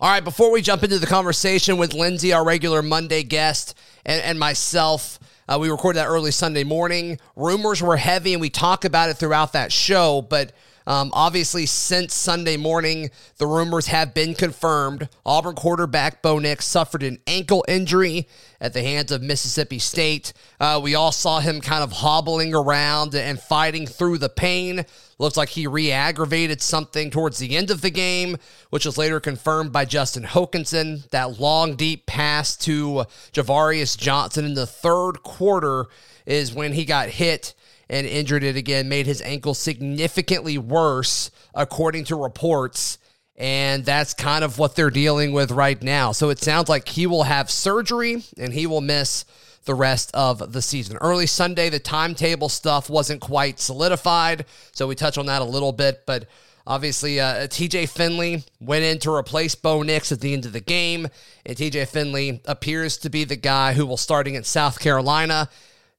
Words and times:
All 0.00 0.08
right, 0.08 0.22
before 0.22 0.52
we 0.52 0.62
jump 0.62 0.84
into 0.84 1.00
the 1.00 1.08
conversation 1.08 1.76
with 1.76 1.92
Lindsay, 1.92 2.32
our 2.32 2.44
regular 2.44 2.82
Monday 2.82 3.24
guest, 3.24 3.76
and, 4.06 4.22
and 4.22 4.38
myself, 4.38 5.18
uh, 5.48 5.58
we 5.60 5.70
recorded 5.70 5.98
that 5.98 6.06
early 6.06 6.30
Sunday 6.30 6.62
morning. 6.62 7.18
Rumors 7.34 7.82
were 7.82 7.96
heavy, 7.96 8.32
and 8.32 8.40
we 8.40 8.48
talk 8.48 8.84
about 8.84 9.10
it 9.10 9.14
throughout 9.14 9.54
that 9.54 9.72
show, 9.72 10.22
but 10.22 10.52
um, 10.88 11.10
obviously, 11.12 11.66
since 11.66 12.14
Sunday 12.14 12.56
morning, 12.56 13.10
the 13.36 13.46
rumors 13.46 13.88
have 13.88 14.14
been 14.14 14.34
confirmed. 14.34 15.10
Auburn 15.26 15.54
quarterback 15.54 16.22
Bo 16.22 16.38
Nix 16.38 16.64
suffered 16.64 17.02
an 17.02 17.18
ankle 17.26 17.62
injury 17.68 18.26
at 18.58 18.72
the 18.72 18.80
hands 18.80 19.12
of 19.12 19.20
Mississippi 19.20 19.78
State. 19.78 20.32
Uh, 20.58 20.80
we 20.82 20.94
all 20.94 21.12
saw 21.12 21.40
him 21.40 21.60
kind 21.60 21.84
of 21.84 21.92
hobbling 21.92 22.54
around 22.54 23.14
and 23.14 23.38
fighting 23.38 23.86
through 23.86 24.16
the 24.16 24.30
pain. 24.30 24.86
Looks 25.18 25.36
like 25.36 25.50
he 25.50 25.66
re 25.66 25.92
aggravated 25.92 26.62
something 26.62 27.10
towards 27.10 27.36
the 27.36 27.54
end 27.54 27.70
of 27.70 27.82
the 27.82 27.90
game, 27.90 28.38
which 28.70 28.86
was 28.86 28.96
later 28.96 29.20
confirmed 29.20 29.70
by 29.70 29.84
Justin 29.84 30.22
Hokanson. 30.22 31.06
That 31.10 31.38
long, 31.38 31.76
deep 31.76 32.06
pass 32.06 32.56
to 32.58 33.04
Ja'Varrius 33.34 33.98
Johnson 33.98 34.46
in 34.46 34.54
the 34.54 34.66
third 34.66 35.22
quarter 35.22 35.84
is 36.24 36.54
when 36.54 36.72
he 36.72 36.86
got 36.86 37.10
hit 37.10 37.52
and 37.90 38.06
injured 38.06 38.44
it 38.44 38.56
again, 38.56 38.88
made 38.88 39.06
his 39.06 39.22
ankle 39.22 39.54
significantly 39.54 40.58
worse, 40.58 41.30
according 41.54 42.04
to 42.04 42.16
reports. 42.16 42.98
And 43.36 43.84
that's 43.84 44.14
kind 44.14 44.44
of 44.44 44.58
what 44.58 44.74
they're 44.74 44.90
dealing 44.90 45.32
with 45.32 45.52
right 45.52 45.80
now. 45.82 46.12
So 46.12 46.28
it 46.30 46.40
sounds 46.40 46.68
like 46.68 46.88
he 46.88 47.06
will 47.06 47.22
have 47.22 47.50
surgery 47.50 48.24
and 48.36 48.52
he 48.52 48.66
will 48.66 48.80
miss 48.80 49.24
the 49.64 49.74
rest 49.74 50.10
of 50.14 50.52
the 50.52 50.62
season. 50.62 50.96
Early 51.00 51.26
Sunday, 51.26 51.68
the 51.68 51.78
timetable 51.78 52.48
stuff 52.48 52.90
wasn't 52.90 53.20
quite 53.20 53.60
solidified. 53.60 54.44
So 54.72 54.88
we 54.88 54.94
touch 54.94 55.18
on 55.18 55.26
that 55.26 55.42
a 55.42 55.44
little 55.44 55.72
bit. 55.72 56.04
But 56.04 56.26
obviously, 56.66 57.20
uh, 57.20 57.46
TJ 57.46 57.88
Finley 57.88 58.44
went 58.60 58.84
in 58.84 58.98
to 59.00 59.12
replace 59.12 59.54
Bo 59.54 59.82
Nix 59.82 60.10
at 60.10 60.20
the 60.20 60.32
end 60.32 60.46
of 60.46 60.52
the 60.52 60.60
game. 60.60 61.06
And 61.46 61.56
TJ 61.56 61.86
Finley 61.88 62.40
appears 62.44 62.98
to 62.98 63.10
be 63.10 63.24
the 63.24 63.36
guy 63.36 63.74
who 63.74 63.86
will 63.86 63.96
start 63.96 64.26
against 64.26 64.50
South 64.50 64.80
Carolina 64.80 65.48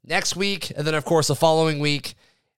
next 0.09 0.35
week, 0.35 0.71
and 0.75 0.85
then, 0.85 0.95
of 0.95 1.05
course, 1.05 1.27
the 1.27 1.35
following 1.35 1.79
week 1.79 2.15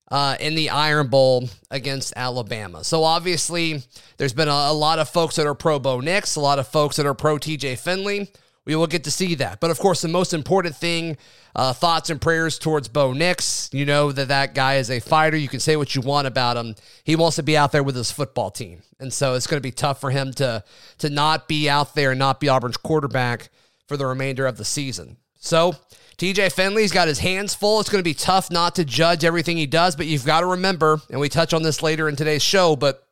uh, 0.09 0.35
in 0.39 0.55
the 0.55 0.69
Iron 0.69 1.07
Bowl 1.07 1.49
against 1.69 2.13
Alabama. 2.15 2.83
So, 2.83 3.03
obviously, 3.03 3.83
there's 4.17 4.33
been 4.33 4.47
a, 4.47 4.51
a 4.51 4.73
lot 4.73 4.97
of 4.97 5.09
folks 5.09 5.35
that 5.35 5.45
are 5.45 5.53
pro 5.53 5.77
Bo 5.77 5.99
Nix, 5.99 6.35
a 6.35 6.39
lot 6.39 6.57
of 6.57 6.67
folks 6.67 6.95
that 6.95 7.05
are 7.05 7.13
pro 7.13 7.37
TJ 7.37 7.77
Finley. 7.77 8.31
We 8.63 8.75
will 8.75 8.87
get 8.87 9.03
to 9.05 9.11
see 9.11 9.35
that. 9.35 9.59
But, 9.59 9.71
of 9.71 9.79
course, 9.79 10.01
the 10.01 10.07
most 10.07 10.33
important 10.33 10.75
thing 10.75 11.17
uh, 11.55 11.73
thoughts 11.73 12.09
and 12.09 12.21
prayers 12.21 12.59
towards 12.59 12.87
Bo 12.87 13.11
Nix. 13.11 13.69
You 13.73 13.85
know 13.85 14.11
that 14.11 14.29
that 14.29 14.55
guy 14.55 14.75
is 14.75 14.89
a 14.89 14.99
fighter. 14.99 15.35
You 15.35 15.49
can 15.49 15.59
say 15.59 15.75
what 15.75 15.95
you 15.95 16.01
want 16.01 16.27
about 16.27 16.57
him. 16.57 16.75
He 17.03 17.15
wants 17.15 17.35
to 17.37 17.43
be 17.43 17.57
out 17.57 17.71
there 17.71 17.83
with 17.83 17.95
his 17.95 18.11
football 18.11 18.51
team. 18.51 18.83
And 18.99 19.11
so 19.11 19.33
it's 19.33 19.47
going 19.47 19.57
to 19.57 19.67
be 19.67 19.71
tough 19.71 19.99
for 19.99 20.11
him 20.11 20.31
to, 20.33 20.63
to 20.99 21.09
not 21.09 21.47
be 21.47 21.69
out 21.69 21.95
there 21.95 22.11
and 22.11 22.19
not 22.19 22.39
be 22.39 22.49
Auburn's 22.49 22.77
quarterback 22.77 23.49
for 23.87 23.97
the 23.97 24.05
remainder 24.05 24.45
of 24.45 24.57
the 24.57 24.65
season. 24.65 25.17
So, 25.39 25.75
TJ 26.21 26.51
Finley's 26.51 26.91
got 26.91 27.07
his 27.07 27.17
hands 27.17 27.55
full. 27.55 27.79
It's 27.79 27.89
going 27.89 27.99
to 27.99 28.07
be 28.07 28.13
tough 28.13 28.51
not 28.51 28.75
to 28.75 28.85
judge 28.85 29.25
everything 29.25 29.57
he 29.57 29.65
does, 29.65 29.95
but 29.95 30.05
you've 30.05 30.23
got 30.23 30.41
to 30.41 30.45
remember, 30.45 31.01
and 31.09 31.19
we 31.19 31.29
touch 31.29 31.51
on 31.51 31.63
this 31.63 31.81
later 31.81 32.07
in 32.07 32.15
today's 32.15 32.43
show, 32.43 32.75
but 32.75 33.07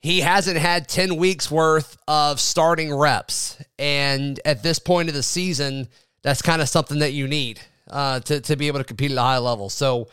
he 0.00 0.20
hasn't 0.20 0.56
had 0.56 0.88
10 0.88 1.16
weeks 1.16 1.50
worth 1.50 1.98
of 2.08 2.40
starting 2.40 2.96
reps. 2.96 3.62
And 3.78 4.40
at 4.46 4.62
this 4.62 4.78
point 4.78 5.10
of 5.10 5.14
the 5.14 5.22
season, 5.22 5.88
that's 6.22 6.40
kind 6.40 6.62
of 6.62 6.70
something 6.70 7.00
that 7.00 7.12
you 7.12 7.28
need 7.28 7.60
uh, 7.90 8.20
to, 8.20 8.40
to 8.40 8.56
be 8.56 8.66
able 8.66 8.78
to 8.78 8.84
compete 8.84 9.10
at 9.10 9.18
a 9.18 9.20
high 9.20 9.36
level. 9.36 9.68
So 9.68 10.08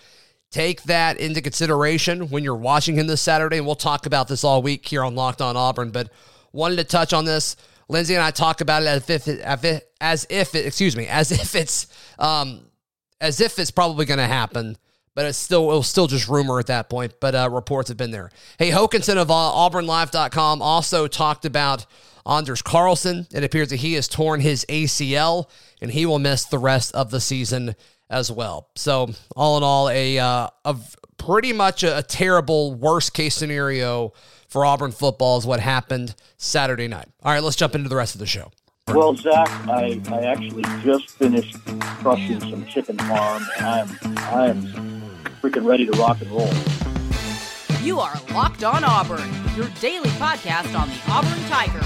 take 0.52 0.84
that 0.84 1.22
into 1.22 1.40
consideration 1.40 2.30
when 2.30 2.44
you're 2.44 2.53
watching 2.53 2.95
him 2.95 3.08
this 3.08 3.22
Saturday. 3.22 3.59
And 3.59 3.66
we'll 3.66 3.75
talk 3.75 4.06
about 4.06 4.28
this 4.28 4.44
all 4.44 4.62
week 4.62 4.86
here 4.86 5.06
on 5.06 5.16
Locked 5.16 5.40
On 5.40 5.56
Auburn, 5.56 5.92
but 5.92 6.09
wanted 6.52 6.75
to 6.80 6.84
touch 6.84 7.14
on 7.14 7.23
this. 7.23 7.56
Lindsay 7.90 8.14
and 8.14 8.23
I 8.23 8.32
talk 8.32 8.62
about 8.62 8.84
it 8.84 8.88
as 8.88 9.09
if 9.09 9.28
it, 9.28 9.92
as 10.00 10.26
if 10.30 10.56
it, 10.56 10.66
excuse 10.66 10.95
me, 10.95 11.08
as 11.08 11.32
if 11.32 11.56
it's 11.56 11.88
um, 12.18 12.62
as 13.20 13.42
if 13.42 13.59
it's 13.59 13.72
probably 13.72 14.06
going 14.06 14.20
to 14.20 14.28
happen, 14.28 14.78
but 15.16 15.25
it's 15.25 15.38
still 15.38 15.72
it 15.72 15.75
was 15.75 15.88
still 15.88 16.08
just 16.08 16.30
rumor 16.30 16.59
at 16.59 16.68
that 16.68 16.90
point. 16.90 17.16
But 17.19 17.36
uh, 17.36 17.50
reports 17.52 17.90
have 17.90 17.97
been 17.97 18.12
there. 18.12 18.30
Hey, 18.58 18.69
Hokanson 18.69 19.18
of 19.18 19.31
uh, 19.31 19.34
AuburnLive.com 19.34 20.62
also 20.62 21.08
talked 21.08 21.46
about 21.46 21.86
Anders 22.25 22.62
Carlson. 22.62 23.28
It 23.34 23.44
appears 23.44 23.69
that 23.69 23.78
he 23.78 23.94
has 23.94 24.08
torn 24.08 24.40
his 24.40 24.66
ACL 24.69 25.50
and 25.81 25.92
he 25.92 26.06
will 26.06 26.19
miss 26.19 26.46
the 26.46 26.59
rest 26.59 26.94
of 26.94 27.09
the 27.09 27.19
season 27.19 27.75
as 28.09 28.31
well. 28.31 28.69
So 28.75 29.09
all 29.36 29.58
in 29.58 29.63
all, 29.63 29.90
a 29.90 30.19
uh, 30.19 30.47
a 30.63 30.75
pretty 31.18 31.53
much 31.53 31.84
a, 31.84 31.97
a 31.97 32.03
terrible 32.03 32.74
worst 32.75 33.13
case 33.13 33.36
scenario 33.36 34.13
for 34.50 34.66
Auburn 34.66 34.92
football 34.92 35.38
is 35.38 35.46
what 35.46 35.60
happened 35.60 36.16
Saturday 36.38 36.88
night. 36.88 37.08
All 37.24 37.32
right, 37.32 37.42
let's 37.42 37.56
jump 37.56 37.76
into 37.76 37.88
the 37.88 37.96
rest 37.96 38.16
of 38.16 38.20
the 38.20 38.26
show. 38.26 38.52
Well, 38.88 39.16
Zach, 39.16 39.48
I, 39.68 40.02
I 40.10 40.22
actually 40.22 40.64
just 40.84 41.12
finished 41.12 41.56
crushing 42.02 42.40
some 42.40 42.66
chicken 42.66 42.98
farm, 42.98 43.46
and 43.58 43.66
I'm 43.66 44.18
I 44.18 44.48
am 44.48 44.64
freaking 45.42 45.64
ready 45.66 45.86
to 45.86 45.92
rock 46.00 46.20
and 46.22 46.32
roll. 46.32 46.52
You 47.84 48.00
are 48.00 48.16
Locked 48.34 48.64
On 48.64 48.84
Auburn, 48.84 49.30
your 49.56 49.70
daily 49.80 50.10
podcast 50.12 50.78
on 50.78 50.90
the 50.90 51.00
Auburn 51.08 51.40
Tigers, 51.48 51.84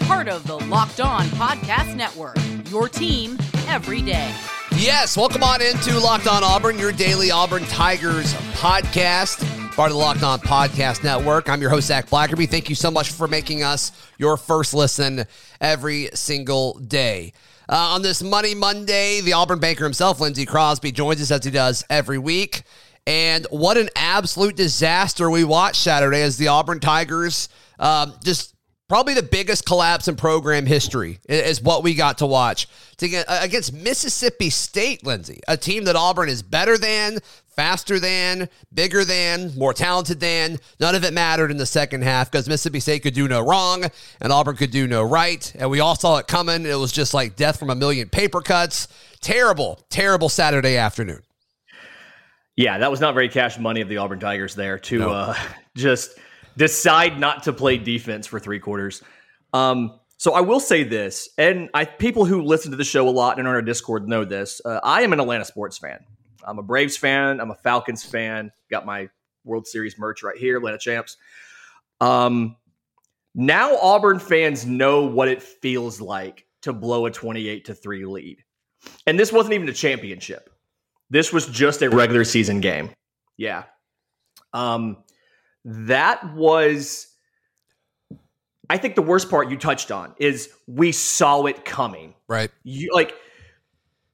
part 0.00 0.28
of 0.28 0.44
the 0.46 0.58
Locked 0.58 1.00
On 1.00 1.24
Podcast 1.28 1.94
Network. 1.94 2.36
Your 2.68 2.88
team 2.88 3.38
every 3.68 4.02
day. 4.02 4.34
Yes, 4.76 5.16
welcome 5.16 5.44
on 5.44 5.62
into 5.62 5.98
Locked 6.00 6.26
On 6.26 6.42
Auburn, 6.42 6.78
your 6.78 6.92
daily 6.92 7.30
Auburn 7.30 7.64
Tigers 7.66 8.34
podcast 8.54 9.44
part 9.80 9.92
of 9.92 9.96
the 9.96 10.02
Locked 10.02 10.22
On 10.22 10.38
Podcast 10.38 11.02
Network. 11.02 11.48
I'm 11.48 11.62
your 11.62 11.70
host, 11.70 11.86
Zach 11.86 12.10
Blackerby. 12.10 12.46
Thank 12.46 12.68
you 12.68 12.74
so 12.74 12.90
much 12.90 13.12
for 13.12 13.26
making 13.26 13.62
us 13.62 13.92
your 14.18 14.36
first 14.36 14.74
listen 14.74 15.24
every 15.58 16.10
single 16.12 16.74
day. 16.80 17.32
Uh, 17.66 17.76
on 17.76 18.02
this 18.02 18.22
Money 18.22 18.54
Monday, 18.54 19.22
the 19.22 19.32
Auburn 19.32 19.58
banker 19.58 19.82
himself, 19.82 20.20
Lindsey 20.20 20.44
Crosby, 20.44 20.92
joins 20.92 21.22
us 21.22 21.30
as 21.30 21.42
he 21.46 21.50
does 21.50 21.82
every 21.88 22.18
week. 22.18 22.64
And 23.06 23.46
what 23.48 23.78
an 23.78 23.88
absolute 23.96 24.54
disaster 24.54 25.30
we 25.30 25.44
watched 25.44 25.80
Saturday 25.80 26.20
as 26.20 26.36
the 26.36 26.48
Auburn 26.48 26.80
Tigers 26.80 27.48
um, 27.78 28.12
just 28.22 28.54
probably 28.90 29.14
the 29.14 29.22
biggest 29.22 29.64
collapse 29.64 30.08
in 30.08 30.16
program 30.16 30.66
history 30.66 31.20
is 31.28 31.62
what 31.62 31.84
we 31.84 31.94
got 31.94 32.18
to 32.18 32.26
watch 32.26 32.66
to 32.96 33.08
get 33.08 33.24
against 33.28 33.72
Mississippi 33.72 34.50
State, 34.50 35.06
Lindsay, 35.06 35.38
a 35.46 35.56
team 35.56 35.84
that 35.84 35.94
Auburn 35.94 36.28
is 36.28 36.42
better 36.42 36.76
than, 36.76 37.20
faster 37.54 38.00
than, 38.00 38.48
bigger 38.74 39.04
than, 39.04 39.56
more 39.56 39.72
talented 39.72 40.18
than. 40.18 40.58
None 40.80 40.96
of 40.96 41.04
it 41.04 41.12
mattered 41.12 41.52
in 41.52 41.56
the 41.56 41.66
second 41.66 42.02
half 42.02 42.32
because 42.32 42.48
Mississippi 42.48 42.80
State 42.80 43.04
could 43.04 43.14
do 43.14 43.28
no 43.28 43.40
wrong 43.40 43.84
and 44.20 44.32
Auburn 44.32 44.56
could 44.56 44.72
do 44.72 44.88
no 44.88 45.04
right. 45.04 45.52
And 45.56 45.70
we 45.70 45.78
all 45.78 45.94
saw 45.94 46.16
it 46.16 46.26
coming. 46.26 46.66
It 46.66 46.74
was 46.74 46.90
just 46.90 47.14
like 47.14 47.36
death 47.36 47.60
from 47.60 47.70
a 47.70 47.76
million 47.76 48.08
paper 48.08 48.40
cuts. 48.40 48.88
Terrible, 49.20 49.78
terrible 49.88 50.28
Saturday 50.28 50.76
afternoon. 50.76 51.22
Yeah, 52.56 52.78
that 52.78 52.90
was 52.90 53.00
not 53.00 53.14
very 53.14 53.28
cash 53.28 53.56
money 53.56 53.82
of 53.82 53.88
the 53.88 53.98
Auburn 53.98 54.18
Tigers 54.18 54.56
there 54.56 54.80
to 54.80 54.98
no. 54.98 55.10
uh, 55.10 55.34
just 55.76 56.18
decide 56.56 57.18
not 57.18 57.44
to 57.44 57.52
play 57.52 57.78
defense 57.78 58.26
for 58.26 58.38
three 58.38 58.58
quarters. 58.58 59.02
Um, 59.52 59.98
so 60.16 60.34
I 60.34 60.40
will 60.40 60.60
say 60.60 60.84
this, 60.84 61.30
and 61.38 61.70
I 61.72 61.84
people 61.86 62.24
who 62.24 62.42
listen 62.42 62.70
to 62.72 62.76
the 62.76 62.84
show 62.84 63.08
a 63.08 63.10
lot 63.10 63.38
and 63.38 63.46
are 63.46 63.50
on 63.50 63.56
our 63.56 63.62
Discord 63.62 64.06
know 64.06 64.24
this. 64.24 64.60
Uh, 64.64 64.80
I 64.82 65.02
am 65.02 65.12
an 65.12 65.20
Atlanta 65.20 65.44
sports 65.44 65.78
fan. 65.78 66.04
I'm 66.44 66.58
a 66.58 66.62
Braves 66.62 66.96
fan. 66.96 67.40
I'm 67.40 67.50
a 67.50 67.54
Falcons 67.54 68.04
fan. 68.04 68.50
Got 68.70 68.84
my 68.84 69.08
World 69.44 69.66
Series 69.66 69.98
merch 69.98 70.22
right 70.22 70.36
here, 70.36 70.58
Atlanta 70.58 70.78
Champs. 70.78 71.16
Um, 72.00 72.56
now 73.34 73.76
Auburn 73.78 74.18
fans 74.18 74.66
know 74.66 75.02
what 75.02 75.28
it 75.28 75.42
feels 75.42 76.00
like 76.00 76.46
to 76.62 76.72
blow 76.72 77.06
a 77.06 77.10
28 77.10 77.64
to 77.66 77.74
3 77.74 78.04
lead. 78.04 78.44
And 79.06 79.18
this 79.18 79.32
wasn't 79.32 79.54
even 79.54 79.68
a 79.68 79.72
championship. 79.72 80.50
This 81.10 81.32
was 81.32 81.46
just 81.46 81.82
a 81.82 81.90
regular 81.90 82.24
season 82.24 82.60
game. 82.60 82.90
Yeah. 83.36 83.64
Um 84.52 84.98
that 85.64 86.34
was 86.34 87.06
I 88.70 88.78
think 88.78 88.94
the 88.94 89.02
worst 89.02 89.28
part 89.28 89.50
you 89.50 89.56
touched 89.56 89.90
on 89.90 90.14
is 90.18 90.48
we 90.68 90.92
saw 90.92 91.44
it 91.46 91.64
coming. 91.64 92.14
Right. 92.28 92.52
You 92.62 92.90
like 92.94 93.12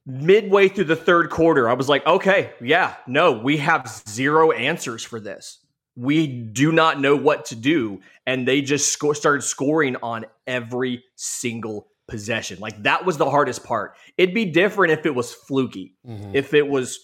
midway 0.07 0.67
through 0.67 0.85
the 0.85 0.95
third 0.95 1.29
quarter, 1.29 1.69
I 1.69 1.73
was 1.73 1.87
like, 1.87 2.05
okay, 2.07 2.53
yeah, 2.59 2.95
no, 3.05 3.33
we 3.33 3.57
have 3.57 3.87
zero 4.09 4.51
answers 4.51 5.03
for 5.03 5.19
this. 5.19 5.59
We 5.95 6.25
do 6.25 6.71
not 6.71 6.99
know 6.99 7.15
what 7.15 7.45
to 7.45 7.55
do. 7.55 8.01
And 8.25 8.47
they 8.47 8.63
just 8.63 8.91
sco- 8.91 9.13
started 9.13 9.43
scoring 9.43 9.95
on 9.97 10.25
every 10.47 11.03
single 11.15 11.89
possession. 12.07 12.59
Like 12.59 12.81
that 12.81 13.05
was 13.05 13.17
the 13.17 13.29
hardest 13.29 13.63
part. 13.63 13.95
It'd 14.17 14.33
be 14.33 14.45
different 14.45 14.91
if 14.93 15.05
it 15.05 15.13
was 15.13 15.31
fluky, 15.31 15.93
mm-hmm. 16.03 16.31
if 16.33 16.55
it 16.55 16.67
was 16.67 16.99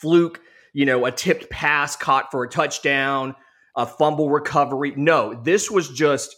fluke, 0.00 0.40
you 0.72 0.86
know, 0.86 1.06
a 1.06 1.10
tipped 1.10 1.50
pass 1.50 1.96
caught 1.96 2.30
for 2.30 2.44
a 2.44 2.48
touchdown, 2.48 3.34
a 3.78 3.86
fumble 3.86 4.28
recovery. 4.28 4.92
No, 4.94 5.32
this 5.32 5.70
was 5.70 5.88
just 5.88 6.36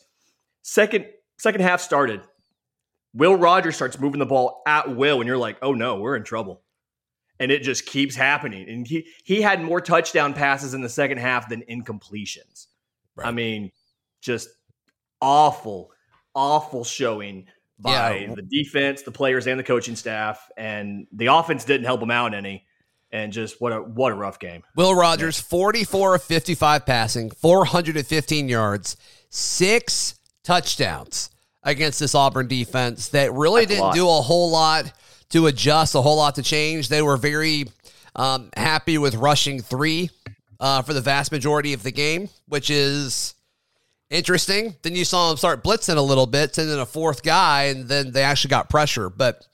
second 0.62 1.06
second 1.38 1.62
half 1.62 1.80
started 1.80 2.20
Will 3.12 3.34
Rogers 3.34 3.74
starts 3.74 3.98
moving 3.98 4.20
the 4.20 4.26
ball 4.26 4.62
at 4.66 4.94
will, 4.94 5.20
and 5.20 5.26
you're 5.26 5.36
like, 5.36 5.58
oh 5.62 5.72
no, 5.72 5.96
we're 5.98 6.16
in 6.16 6.22
trouble. 6.22 6.62
And 7.40 7.50
it 7.50 7.62
just 7.62 7.86
keeps 7.86 8.14
happening. 8.14 8.68
And 8.68 8.86
he 8.86 9.08
he 9.24 9.42
had 9.42 9.62
more 9.62 9.80
touchdown 9.80 10.34
passes 10.34 10.74
in 10.74 10.82
the 10.82 10.88
second 10.88 11.18
half 11.18 11.48
than 11.48 11.62
incompletions. 11.62 12.66
Right. 13.16 13.26
I 13.26 13.30
mean, 13.32 13.72
just 14.20 14.48
awful, 15.20 15.90
awful 16.34 16.84
showing 16.84 17.46
by 17.78 18.18
Yeah. 18.18 18.34
the 18.34 18.42
defense, 18.42 19.02
the 19.02 19.10
players, 19.10 19.46
and 19.46 19.58
the 19.58 19.64
coaching 19.64 19.96
staff, 19.96 20.48
and 20.56 21.06
the 21.12 21.26
offense 21.26 21.64
didn't 21.64 21.86
help 21.86 22.00
them 22.00 22.10
out 22.10 22.34
any. 22.34 22.66
And 23.12 23.32
just 23.32 23.60
what 23.60 23.72
a 23.72 23.76
what 23.76 24.12
a 24.12 24.14
rough 24.14 24.38
game. 24.38 24.62
Will 24.76 24.94
Rogers, 24.94 25.40
44 25.40 26.16
of 26.16 26.22
55 26.22 26.86
passing, 26.86 27.30
415 27.30 28.48
yards, 28.48 28.96
six 29.30 30.14
touchdowns 30.44 31.30
against 31.62 32.00
this 32.00 32.14
Auburn 32.14 32.46
defense 32.46 33.08
that 33.08 33.32
really 33.32 33.62
That's 33.62 33.72
didn't 33.72 33.84
lot. 33.84 33.94
do 33.94 34.08
a 34.08 34.20
whole 34.20 34.50
lot 34.50 34.92
to 35.30 35.46
adjust, 35.46 35.94
a 35.94 36.02
whole 36.02 36.16
lot 36.16 36.36
to 36.36 36.42
change. 36.42 36.88
They 36.88 37.02
were 37.02 37.16
very 37.16 37.66
um, 38.14 38.50
happy 38.56 38.98
with 38.98 39.14
rushing 39.14 39.60
three 39.60 40.10
uh, 40.58 40.82
for 40.82 40.92
the 40.92 41.00
vast 41.00 41.32
majority 41.32 41.72
of 41.72 41.82
the 41.82 41.92
game, 41.92 42.28
which 42.46 42.70
is 42.70 43.34
interesting. 44.10 44.76
Then 44.82 44.94
you 44.94 45.04
saw 45.04 45.28
them 45.28 45.36
start 45.36 45.62
blitzing 45.62 45.96
a 45.96 46.02
little 46.02 46.26
bit, 46.26 46.54
sending 46.54 46.78
a 46.78 46.86
fourth 46.86 47.22
guy, 47.22 47.64
and 47.64 47.88
then 47.88 48.12
they 48.12 48.22
actually 48.22 48.50
got 48.50 48.68
pressure. 48.68 49.08
But 49.08 49.46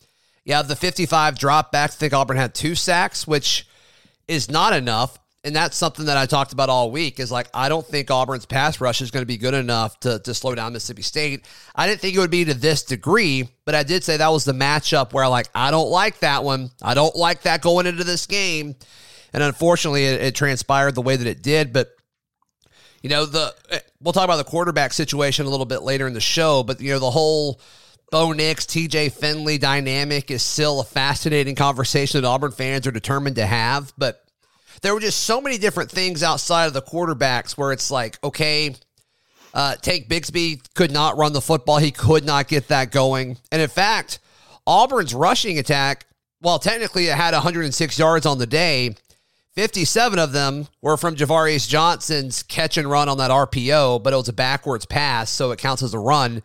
yeah, 0.46 0.62
the 0.62 0.76
55 0.76 1.38
drop 1.38 1.72
back. 1.72 1.90
I 1.90 1.94
think 1.94 2.14
Auburn 2.14 2.37
had 2.37 2.54
two 2.54 2.76
sacks, 2.76 3.26
which 3.26 3.66
is 4.28 4.48
not 4.48 4.72
enough. 4.72 5.19
And 5.43 5.54
that's 5.54 5.76
something 5.76 6.06
that 6.06 6.16
I 6.16 6.26
talked 6.26 6.52
about 6.52 6.69
all 6.69 6.90
week 6.90 7.19
is 7.20 7.31
like, 7.32 7.48
I 7.52 7.69
don't 7.69 7.87
think 7.87 8.10
Auburn's 8.12 8.46
pass 8.46 8.81
rush 8.81 9.00
is 9.00 9.10
going 9.10 9.22
to 9.22 9.26
be 9.26 9.37
good 9.37 9.54
enough 9.54 9.98
to, 10.00 10.20
to 10.20 10.34
slow 10.34 10.54
down 10.54 10.72
Mississippi 10.72 11.02
State. 11.02 11.46
I 11.75 11.88
didn't 11.88 12.00
think 12.00 12.16
it 12.16 12.20
would 12.20 12.31
be 12.31 12.44
to 12.44 12.54
this 12.54 12.84
degree, 12.84 13.48
but 13.64 13.75
I 13.75 13.82
did 13.82 14.04
say 14.04 14.16
that 14.16 14.28
was 14.28 14.44
the 14.44 14.52
matchup 14.52 15.12
where, 15.12 15.28
like, 15.28 15.48
I 15.52 15.72
don't 15.72 15.90
like 15.90 16.20
that 16.20 16.44
one. 16.44 16.70
I 16.81 16.94
don't 16.94 17.14
like 17.14 17.43
that 17.43 17.60
going 17.60 17.87
into 17.87 18.04
this 18.04 18.26
game. 18.26 18.76
And 19.32 19.43
unfortunately, 19.43 20.06
it, 20.06 20.20
it 20.20 20.34
transpired 20.37 20.94
the 20.94 21.02
way 21.02 21.16
that 21.16 21.26
it 21.26 21.43
did. 21.43 21.72
But 21.72 21.90
you 23.02 23.10
know, 23.10 23.26
the 23.26 23.52
eh, 23.70 23.81
we'll 24.00 24.12
talk 24.12 24.25
about 24.25 24.37
the 24.37 24.44
quarterback 24.44 24.93
situation 24.93 25.46
a 25.46 25.48
little 25.48 25.66
bit 25.66 25.82
later 25.82 26.06
in 26.06 26.12
the 26.12 26.20
show, 26.20 26.62
but 26.62 26.81
you 26.81 26.93
know, 26.93 26.98
the 26.98 27.10
whole 27.10 27.60
Bo 28.11 28.32
Nix, 28.32 28.67
TJ 28.67 29.12
Finley 29.12 29.58
dynamic 29.58 30.31
is 30.31 30.43
still 30.43 30.81
a 30.81 30.85
fascinating 30.85 31.56
conversation 31.56 32.20
that 32.20 32.29
Auburn 32.29 32.53
fans 32.53 32.87
are 32.87 32.93
determined 32.93 33.37
to 33.37 33.47
have. 33.47 33.93
But 33.99 34.25
there 34.82 34.94
were 34.94 35.00
just 35.00 35.25
so 35.25 35.41
many 35.41 35.58
different 35.58 35.91
things 35.91 36.23
outside 36.23 36.67
of 36.67 36.73
the 36.73 36.82
quarterbacks 36.82 37.53
where 37.53 37.73
it's 37.73 37.91
like, 37.91 38.23
okay, 38.23 38.76
uh, 39.55 39.75
Tank 39.76 40.08
Bixby 40.08 40.61
could 40.75 40.93
not 40.93 41.17
run 41.17 41.32
the 41.32 41.41
football. 41.41 41.79
He 41.79 41.91
could 41.91 42.25
not 42.25 42.47
get 42.47 42.69
that 42.69 42.93
going. 42.93 43.38
And 43.50 43.61
in 43.61 43.69
fact, 43.69 44.20
Auburn's 44.67 45.14
rushing 45.14 45.58
attack, 45.58 46.06
while 46.41 46.58
technically 46.58 47.06
it 47.06 47.17
had 47.17 47.35
106 47.35 47.99
yards 47.99 48.26
on 48.26 48.38
the 48.38 48.47
day, 48.47 48.94
57 49.55 50.19
of 50.19 50.32
them 50.32 50.69
were 50.82 50.99
from 50.99 51.17
Ja'Varrius 51.17 51.67
Johnson's 51.67 52.43
catch 52.43 52.76
and 52.76 52.88
run 52.91 53.08
on 53.08 53.17
that 53.19 53.31
RPO, 53.31 54.03
but 54.03 54.12
it 54.12 54.17
was 54.17 54.29
a 54.29 54.35
backwards 54.35 54.85
pass, 54.85 55.31
so 55.31 55.50
it 55.50 55.58
counts 55.58 55.82
as 55.82 55.94
a 55.94 55.99
run. 55.99 56.43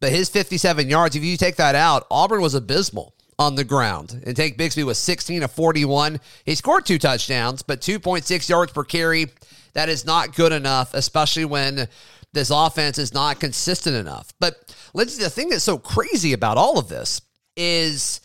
But 0.00 0.12
his 0.12 0.28
57 0.28 0.88
yards, 0.88 1.16
if 1.16 1.24
you 1.24 1.36
take 1.36 1.56
that 1.56 1.74
out, 1.74 2.06
Auburn 2.10 2.40
was 2.40 2.54
abysmal 2.54 3.14
on 3.38 3.54
the 3.54 3.64
ground. 3.64 4.22
And 4.26 4.36
Tank 4.36 4.56
Bixby 4.56 4.84
was 4.84 4.98
16 4.98 5.42
of 5.42 5.50
41. 5.52 6.20
He 6.44 6.54
scored 6.54 6.86
two 6.86 6.98
touchdowns, 6.98 7.62
but 7.62 7.80
2.6 7.80 8.48
yards 8.48 8.72
per 8.72 8.84
carry. 8.84 9.26
That 9.74 9.88
is 9.88 10.04
not 10.04 10.34
good 10.34 10.52
enough, 10.52 10.94
especially 10.94 11.44
when 11.44 11.88
this 12.32 12.50
offense 12.50 12.98
is 12.98 13.14
not 13.14 13.40
consistent 13.40 13.96
enough. 13.96 14.32
But 14.40 14.74
Lindsay, 14.94 15.22
the 15.22 15.30
thing 15.30 15.48
that's 15.48 15.64
so 15.64 15.78
crazy 15.78 16.32
about 16.32 16.58
all 16.58 16.78
of 16.78 16.88
this 16.88 17.20
is 17.56 18.20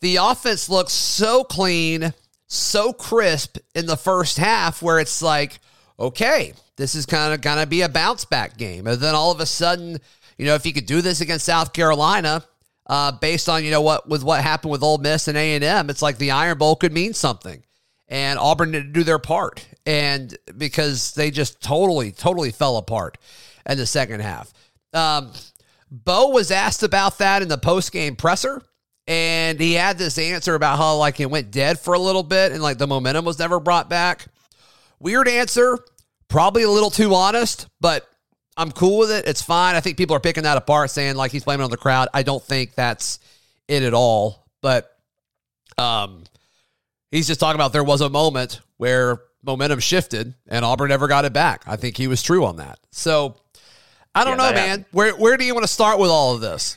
the 0.00 0.16
offense 0.16 0.68
looks 0.68 0.92
so 0.92 1.44
clean, 1.44 2.14
so 2.46 2.92
crisp 2.92 3.58
in 3.74 3.86
the 3.86 3.96
first 3.96 4.38
half 4.38 4.82
where 4.82 4.98
it's 4.98 5.22
like, 5.22 5.60
okay, 5.98 6.54
this 6.76 6.94
is 6.94 7.04
kind 7.04 7.34
of 7.34 7.40
to 7.40 7.66
be 7.66 7.82
a 7.82 7.88
bounce 7.88 8.24
back 8.24 8.56
game. 8.56 8.86
And 8.86 9.00
then 9.00 9.14
all 9.14 9.30
of 9.30 9.40
a 9.40 9.46
sudden, 9.46 9.98
you 10.40 10.46
know, 10.46 10.54
if 10.54 10.64
you 10.64 10.72
could 10.72 10.86
do 10.86 11.02
this 11.02 11.20
against 11.20 11.44
South 11.44 11.74
Carolina, 11.74 12.42
uh, 12.86 13.12
based 13.12 13.46
on, 13.46 13.62
you 13.62 13.70
know, 13.70 13.82
what 13.82 14.08
with 14.08 14.24
what 14.24 14.42
happened 14.42 14.72
with 14.72 14.82
Ole 14.82 14.96
Miss 14.96 15.28
and 15.28 15.36
A&M, 15.36 15.90
it's 15.90 16.00
like 16.00 16.16
the 16.16 16.30
Iron 16.30 16.56
Bowl 16.56 16.76
could 16.76 16.94
mean 16.94 17.12
something. 17.12 17.62
And 18.08 18.38
Auburn 18.38 18.72
didn't 18.72 18.94
do 18.94 19.04
their 19.04 19.18
part. 19.18 19.68
And 19.84 20.34
because 20.56 21.12
they 21.12 21.30
just 21.30 21.60
totally, 21.60 22.10
totally 22.10 22.52
fell 22.52 22.78
apart 22.78 23.18
in 23.68 23.76
the 23.76 23.84
second 23.84 24.20
half. 24.20 24.50
Um, 24.94 25.30
Bo 25.90 26.30
was 26.30 26.50
asked 26.50 26.82
about 26.84 27.18
that 27.18 27.42
in 27.42 27.48
the 27.48 27.58
post 27.58 27.92
game 27.92 28.16
presser, 28.16 28.62
and 29.06 29.60
he 29.60 29.74
had 29.74 29.98
this 29.98 30.16
answer 30.16 30.54
about 30.54 30.78
how 30.78 30.96
like 30.96 31.20
it 31.20 31.30
went 31.30 31.50
dead 31.50 31.78
for 31.78 31.92
a 31.92 31.98
little 31.98 32.22
bit 32.22 32.52
and 32.52 32.62
like 32.62 32.78
the 32.78 32.86
momentum 32.86 33.26
was 33.26 33.38
never 33.38 33.60
brought 33.60 33.90
back. 33.90 34.24
Weird 35.00 35.28
answer, 35.28 35.78
probably 36.28 36.62
a 36.62 36.70
little 36.70 36.90
too 36.90 37.14
honest, 37.14 37.66
but 37.78 38.09
I'm 38.60 38.72
cool 38.72 38.98
with 38.98 39.10
it. 39.10 39.26
It's 39.26 39.40
fine. 39.42 39.74
I 39.74 39.80
think 39.80 39.96
people 39.96 40.14
are 40.14 40.20
picking 40.20 40.42
that 40.42 40.56
apart, 40.58 40.90
saying 40.90 41.16
like 41.16 41.32
he's 41.32 41.44
blaming 41.44 41.64
on 41.64 41.70
the 41.70 41.76
crowd. 41.78 42.08
I 42.12 42.22
don't 42.22 42.42
think 42.42 42.74
that's 42.74 43.18
it 43.68 43.82
at 43.82 43.94
all. 43.94 44.46
But 44.60 44.94
um, 45.78 46.24
he's 47.10 47.26
just 47.26 47.40
talking 47.40 47.54
about 47.54 47.72
there 47.72 47.82
was 47.84 48.02
a 48.02 48.10
moment 48.10 48.60
where 48.76 49.22
momentum 49.42 49.80
shifted 49.80 50.34
and 50.46 50.64
Auburn 50.64 50.90
never 50.90 51.08
got 51.08 51.24
it 51.24 51.32
back. 51.32 51.62
I 51.66 51.76
think 51.76 51.96
he 51.96 52.06
was 52.06 52.22
true 52.22 52.44
on 52.44 52.56
that. 52.56 52.78
So 52.90 53.36
I 54.14 54.24
don't 54.24 54.38
Yeah, 54.38 54.50
know, 54.50 54.54
man. 54.54 54.84
Where 54.92 55.12
where 55.16 55.36
do 55.38 55.44
you 55.44 55.54
want 55.54 55.64
to 55.64 55.72
start 55.72 55.98
with 55.98 56.10
all 56.10 56.34
of 56.34 56.42
this? 56.42 56.76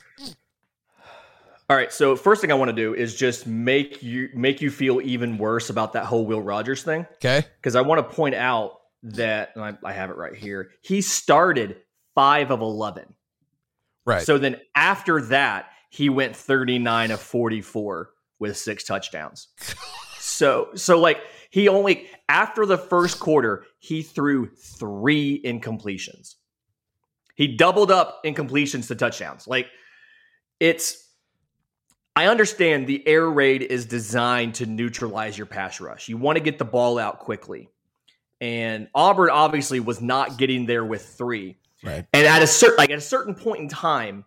All 1.70 1.78
right, 1.78 1.92
so 1.92 2.16
first 2.16 2.42
thing 2.42 2.52
I 2.52 2.56
want 2.56 2.70
to 2.70 2.76
do 2.76 2.94
is 2.94 3.16
just 3.16 3.48
make 3.48 4.04
you 4.04 4.30
make 4.34 4.62
you 4.62 4.70
feel 4.70 5.02
even 5.02 5.38
worse 5.38 5.70
about 5.70 5.94
that 5.94 6.06
whole 6.06 6.26
Will 6.26 6.42
Rogers 6.42 6.84
thing 6.84 7.08
Okay. 7.16 7.46
because 7.58 7.76
I 7.76 7.82
want 7.82 8.00
to 8.08 8.16
point 8.16 8.36
out 8.36 8.80
that 9.04 9.52
I, 9.56 9.78
I 9.84 9.94
have 9.94 10.10
it 10.10 10.18
right 10.18 10.36
here. 10.36 10.72
He 10.82 11.02
started 11.02 11.78
five 12.16 12.52
of 12.52 12.62
eleven. 12.62 13.14
Right. 14.06 14.22
So 14.22 14.38
then 14.38 14.60
after 14.76 15.22
that, 15.22 15.68
he 15.90 16.10
went 16.10 16.36
39 16.36 17.12
of 17.12 17.22
44 17.22 18.10
with 18.40 18.58
six 18.58 18.84
touchdowns. 18.84 19.50
so 20.20 20.70
so 20.76 21.00
like 21.00 21.20
he 21.50 21.68
only 21.68 22.08
after 22.28 22.66
the 22.66 22.78
first 22.78 23.20
quarter, 23.20 23.66
he 23.80 24.02
threw 24.02 24.50
three 24.56 25.42
incompletions. 25.44 26.36
He 27.36 27.56
doubled 27.56 27.92
up 27.92 28.24
incompletions 28.24 28.88
to 28.88 28.96
touchdowns. 28.96 29.48
Like 29.48 29.68
it's 30.60 31.04
I 32.16 32.28
understand 32.28 32.86
the 32.86 33.08
air 33.08 33.30
raid 33.30 33.64
is 33.64 33.86
designed 33.86 34.56
to 34.56 34.66
neutralize 34.66 35.38
your 35.38 35.48
pass 35.48 35.82
rush. 35.82 36.10
You 36.10 36.18
want 36.18 36.38
to 36.38 36.44
get 36.44 36.60
the 36.60 36.66
ball 36.66 37.00
out 37.00 37.20
quickly. 37.20 37.70
And 38.44 38.90
Auburn 38.94 39.30
obviously 39.30 39.80
was 39.80 40.02
not 40.02 40.38
getting 40.38 40.66
there 40.66 40.84
with 40.84 41.06
three. 41.06 41.56
Right. 41.82 42.06
And 42.12 42.28
at 42.28 42.42
a 42.42 42.48
certain 42.48 42.76
like 42.76 42.90
at 42.90 42.98
a 42.98 43.02
certain 43.02 43.36
point 43.36 43.62
in 43.62 43.70
time, 43.70 44.26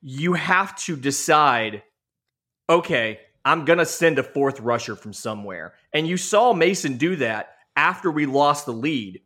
you 0.00 0.34
have 0.34 0.76
to 0.84 0.94
decide, 0.94 1.82
okay, 2.70 3.18
I'm 3.44 3.64
gonna 3.64 3.84
send 3.84 4.20
a 4.20 4.22
fourth 4.22 4.60
rusher 4.60 4.94
from 4.94 5.12
somewhere. 5.12 5.74
And 5.92 6.06
you 6.06 6.16
saw 6.16 6.52
Mason 6.52 6.98
do 6.98 7.16
that 7.16 7.56
after 7.74 8.12
we 8.12 8.26
lost 8.26 8.64
the 8.66 8.72
lead. 8.72 9.20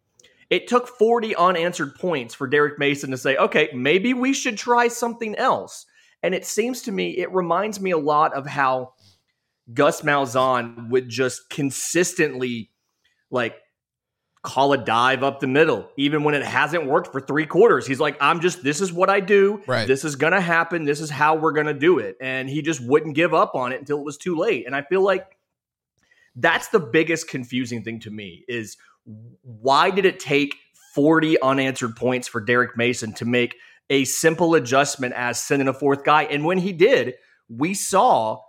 It 0.49 0.67
took 0.67 0.89
40 0.89 1.37
unanswered 1.37 1.97
points 1.97 2.35
for 2.35 2.47
Derek 2.47 2.79
Mason 2.79 3.11
to 3.11 3.19
say, 3.19 3.37
okay, 3.37 3.69
maybe 3.75 4.15
we 4.15 4.33
should 4.33 4.57
try 4.57 4.89
something 4.89 5.35
else. 5.35 5.85
And 6.23 6.35
it 6.35 6.47
seems 6.47 6.81
to 6.83 6.93
me, 6.93 7.19
it 7.19 7.31
reminds 7.35 7.81
me 7.81 7.91
a 7.91 7.99
lot 7.99 8.33
of 8.33 8.47
how 8.47 8.95
Gus 9.75 10.01
Malzahn 10.01 10.89
would 10.89 11.11
just 11.11 11.51
consistently 11.51 12.71
like 13.31 13.57
call 14.47 14.73
a 14.73 14.79
dive 14.79 15.23
up 15.25 15.41
the 15.41 15.47
middle, 15.47 15.91
even 15.97 16.23
when 16.23 16.35
it 16.35 16.45
hasn't 16.45 16.87
worked 16.87 17.13
for 17.13 17.21
three 17.21 17.45
quarters. 17.45 17.87
He's 17.87 18.01
like, 18.01 18.17
I'm 18.21 18.41
just, 18.41 18.63
this 18.63 18.81
is 18.81 18.93
what 18.93 19.11
I 19.11 19.21
do. 19.21 19.61
Right. 19.67 19.87
This 19.87 20.05
is 20.05 20.15
going 20.15 20.33
to 20.33 20.41
happen. 20.41 20.85
This 20.85 21.01
is 21.01 21.11
how 21.11 21.35
we're 21.35 21.53
going 21.53 21.67
to 21.67 21.75
do 21.75 21.99
it. 21.99 22.17
And 22.21 22.49
he 22.49 22.63
just 22.63 22.81
wouldn't 22.81 23.17
give 23.17 23.35
up 23.35 23.57
on 23.57 23.73
it 23.73 23.81
until 23.81 23.99
it 23.99 24.05
was 24.05 24.17
too 24.17 24.37
late. 24.37 24.65
And 24.65 24.75
I 24.75 24.83
feel 24.83 25.03
like 25.03 25.37
that's 26.37 26.69
the 26.69 26.79
biggest 26.79 27.29
confusing 27.29 27.83
thing 27.83 28.01
to 28.01 28.11
me 28.11 28.45
is 28.47 28.77
why 29.43 29.91
did 29.91 30.07
it 30.07 30.21
take 30.21 30.55
40 30.95 31.41
unanswered 31.43 31.97
points 31.97 32.29
for 32.29 32.41
Derek 32.41 32.77
Mason 32.77 33.13
to 33.15 33.25
make 33.25 33.57
a 33.91 34.05
simple 34.05 34.55
adjustment 34.55 35.15
as 35.15 35.41
sending 35.41 35.67
a 35.67 35.75
fourth 35.75 36.05
guy? 36.05 36.23
And 36.23 36.45
when 36.45 36.59
he 36.59 36.73
did, 36.73 37.15
we 37.49 37.75
saw 37.75 38.43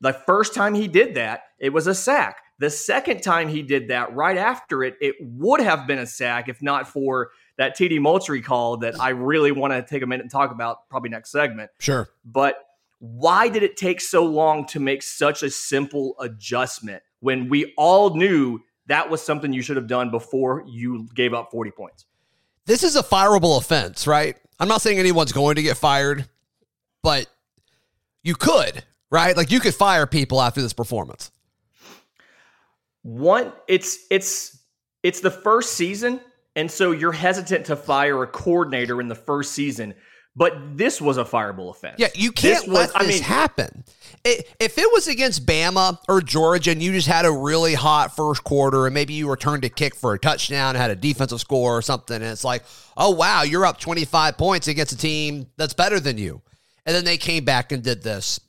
the 0.00 0.12
first 0.12 0.54
time 0.54 0.74
he 0.74 0.88
did 0.88 1.16
that, 1.16 1.42
it 1.58 1.70
was 1.70 1.86
a 1.86 1.94
sack. 1.94 2.38
The 2.58 2.70
second 2.70 3.22
time 3.22 3.48
he 3.48 3.62
did 3.62 3.88
that, 3.88 4.14
right 4.14 4.36
after 4.36 4.84
it, 4.84 4.94
it 5.00 5.16
would 5.20 5.60
have 5.60 5.86
been 5.86 5.98
a 5.98 6.06
sack 6.06 6.48
if 6.48 6.62
not 6.62 6.86
for 6.88 7.30
that 7.56 7.76
TD 7.76 8.00
Moultrie 8.00 8.42
call 8.42 8.76
that 8.78 9.00
I 9.00 9.10
really 9.10 9.52
want 9.52 9.72
to 9.72 9.82
take 9.82 10.02
a 10.02 10.06
minute 10.06 10.22
and 10.22 10.30
talk 10.30 10.52
about 10.52 10.88
probably 10.88 11.10
next 11.10 11.30
segment. 11.30 11.70
Sure. 11.80 12.08
But 12.24 12.56
why 12.98 13.48
did 13.48 13.62
it 13.62 13.76
take 13.76 14.00
so 14.00 14.24
long 14.24 14.66
to 14.66 14.80
make 14.80 15.02
such 15.02 15.42
a 15.42 15.50
simple 15.50 16.14
adjustment 16.20 17.02
when 17.20 17.48
we 17.48 17.74
all 17.76 18.16
knew 18.16 18.60
that 18.86 19.10
was 19.10 19.20
something 19.20 19.52
you 19.52 19.62
should 19.62 19.76
have 19.76 19.86
done 19.86 20.10
before 20.10 20.64
you 20.66 21.08
gave 21.14 21.34
up 21.34 21.50
40 21.50 21.70
points? 21.72 22.06
This 22.66 22.82
is 22.82 22.96
a 22.96 23.02
fireable 23.02 23.58
offense, 23.58 24.06
right? 24.06 24.36
I'm 24.58 24.68
not 24.68 24.80
saying 24.80 24.98
anyone's 24.98 25.32
going 25.32 25.56
to 25.56 25.62
get 25.62 25.76
fired, 25.76 26.28
but 27.02 27.26
you 28.22 28.34
could, 28.34 28.84
right? 29.10 29.36
Like 29.36 29.50
you 29.50 29.60
could 29.60 29.74
fire 29.74 30.06
people 30.06 30.40
after 30.40 30.62
this 30.62 30.72
performance. 30.72 31.30
One, 33.04 33.52
it's 33.68 33.98
it's 34.10 34.58
it's 35.02 35.20
the 35.20 35.30
first 35.30 35.74
season, 35.74 36.20
and 36.56 36.68
so 36.70 36.90
you're 36.90 37.12
hesitant 37.12 37.66
to 37.66 37.76
fire 37.76 38.22
a 38.22 38.26
coordinator 38.26 39.00
in 39.00 39.08
the 39.08 39.14
first 39.14 39.52
season 39.52 39.94
But 40.36 40.76
this 40.76 41.00
was 41.00 41.16
a 41.16 41.24
fireable 41.24 41.70
offense. 41.70 41.94
Yeah, 41.98 42.08
you 42.14 42.32
can't 42.32 42.64
This 42.64 42.68
let 42.68 42.92
was- 42.94 43.06
this 43.06 43.20
happen. 43.20 43.84
It, 44.24 44.48
if 44.58 44.78
it 44.78 44.90
was 44.92 45.06
against 45.06 45.44
Bama 45.46 45.98
or 46.08 46.22
Georgia 46.22 46.70
and 46.72 46.82
you 46.82 46.92
just 46.92 47.06
had 47.06 47.24
a 47.26 47.30
really 47.30 47.74
hot 47.74 48.16
first 48.16 48.42
quarter 48.42 48.86
and 48.86 48.94
maybe 48.94 49.12
you 49.12 49.30
returned 49.30 49.64
a 49.64 49.68
kick 49.68 49.94
for 49.94 50.14
a 50.14 50.18
touchdown 50.18 50.70
and 50.70 50.78
had 50.78 50.90
a 50.90 50.96
defensive 50.96 51.40
score 51.40 51.76
or 51.76 51.82
something, 51.82 52.16
and 52.16 52.24
it's 52.24 52.42
like, 52.42 52.64
oh, 52.96 53.10
wow, 53.10 53.42
you're 53.42 53.66
up 53.66 53.78
25 53.78 54.36
points 54.38 54.66
against 54.66 54.92
a 54.92 54.96
team 54.96 55.46
that's 55.58 55.74
better 55.74 56.00
than 56.00 56.16
you. 56.18 56.40
And 56.86 56.96
then 56.96 57.04
they 57.04 57.18
came 57.18 57.44
back 57.44 57.70
and 57.70 57.82
did 57.82 58.02
this. 58.02 58.40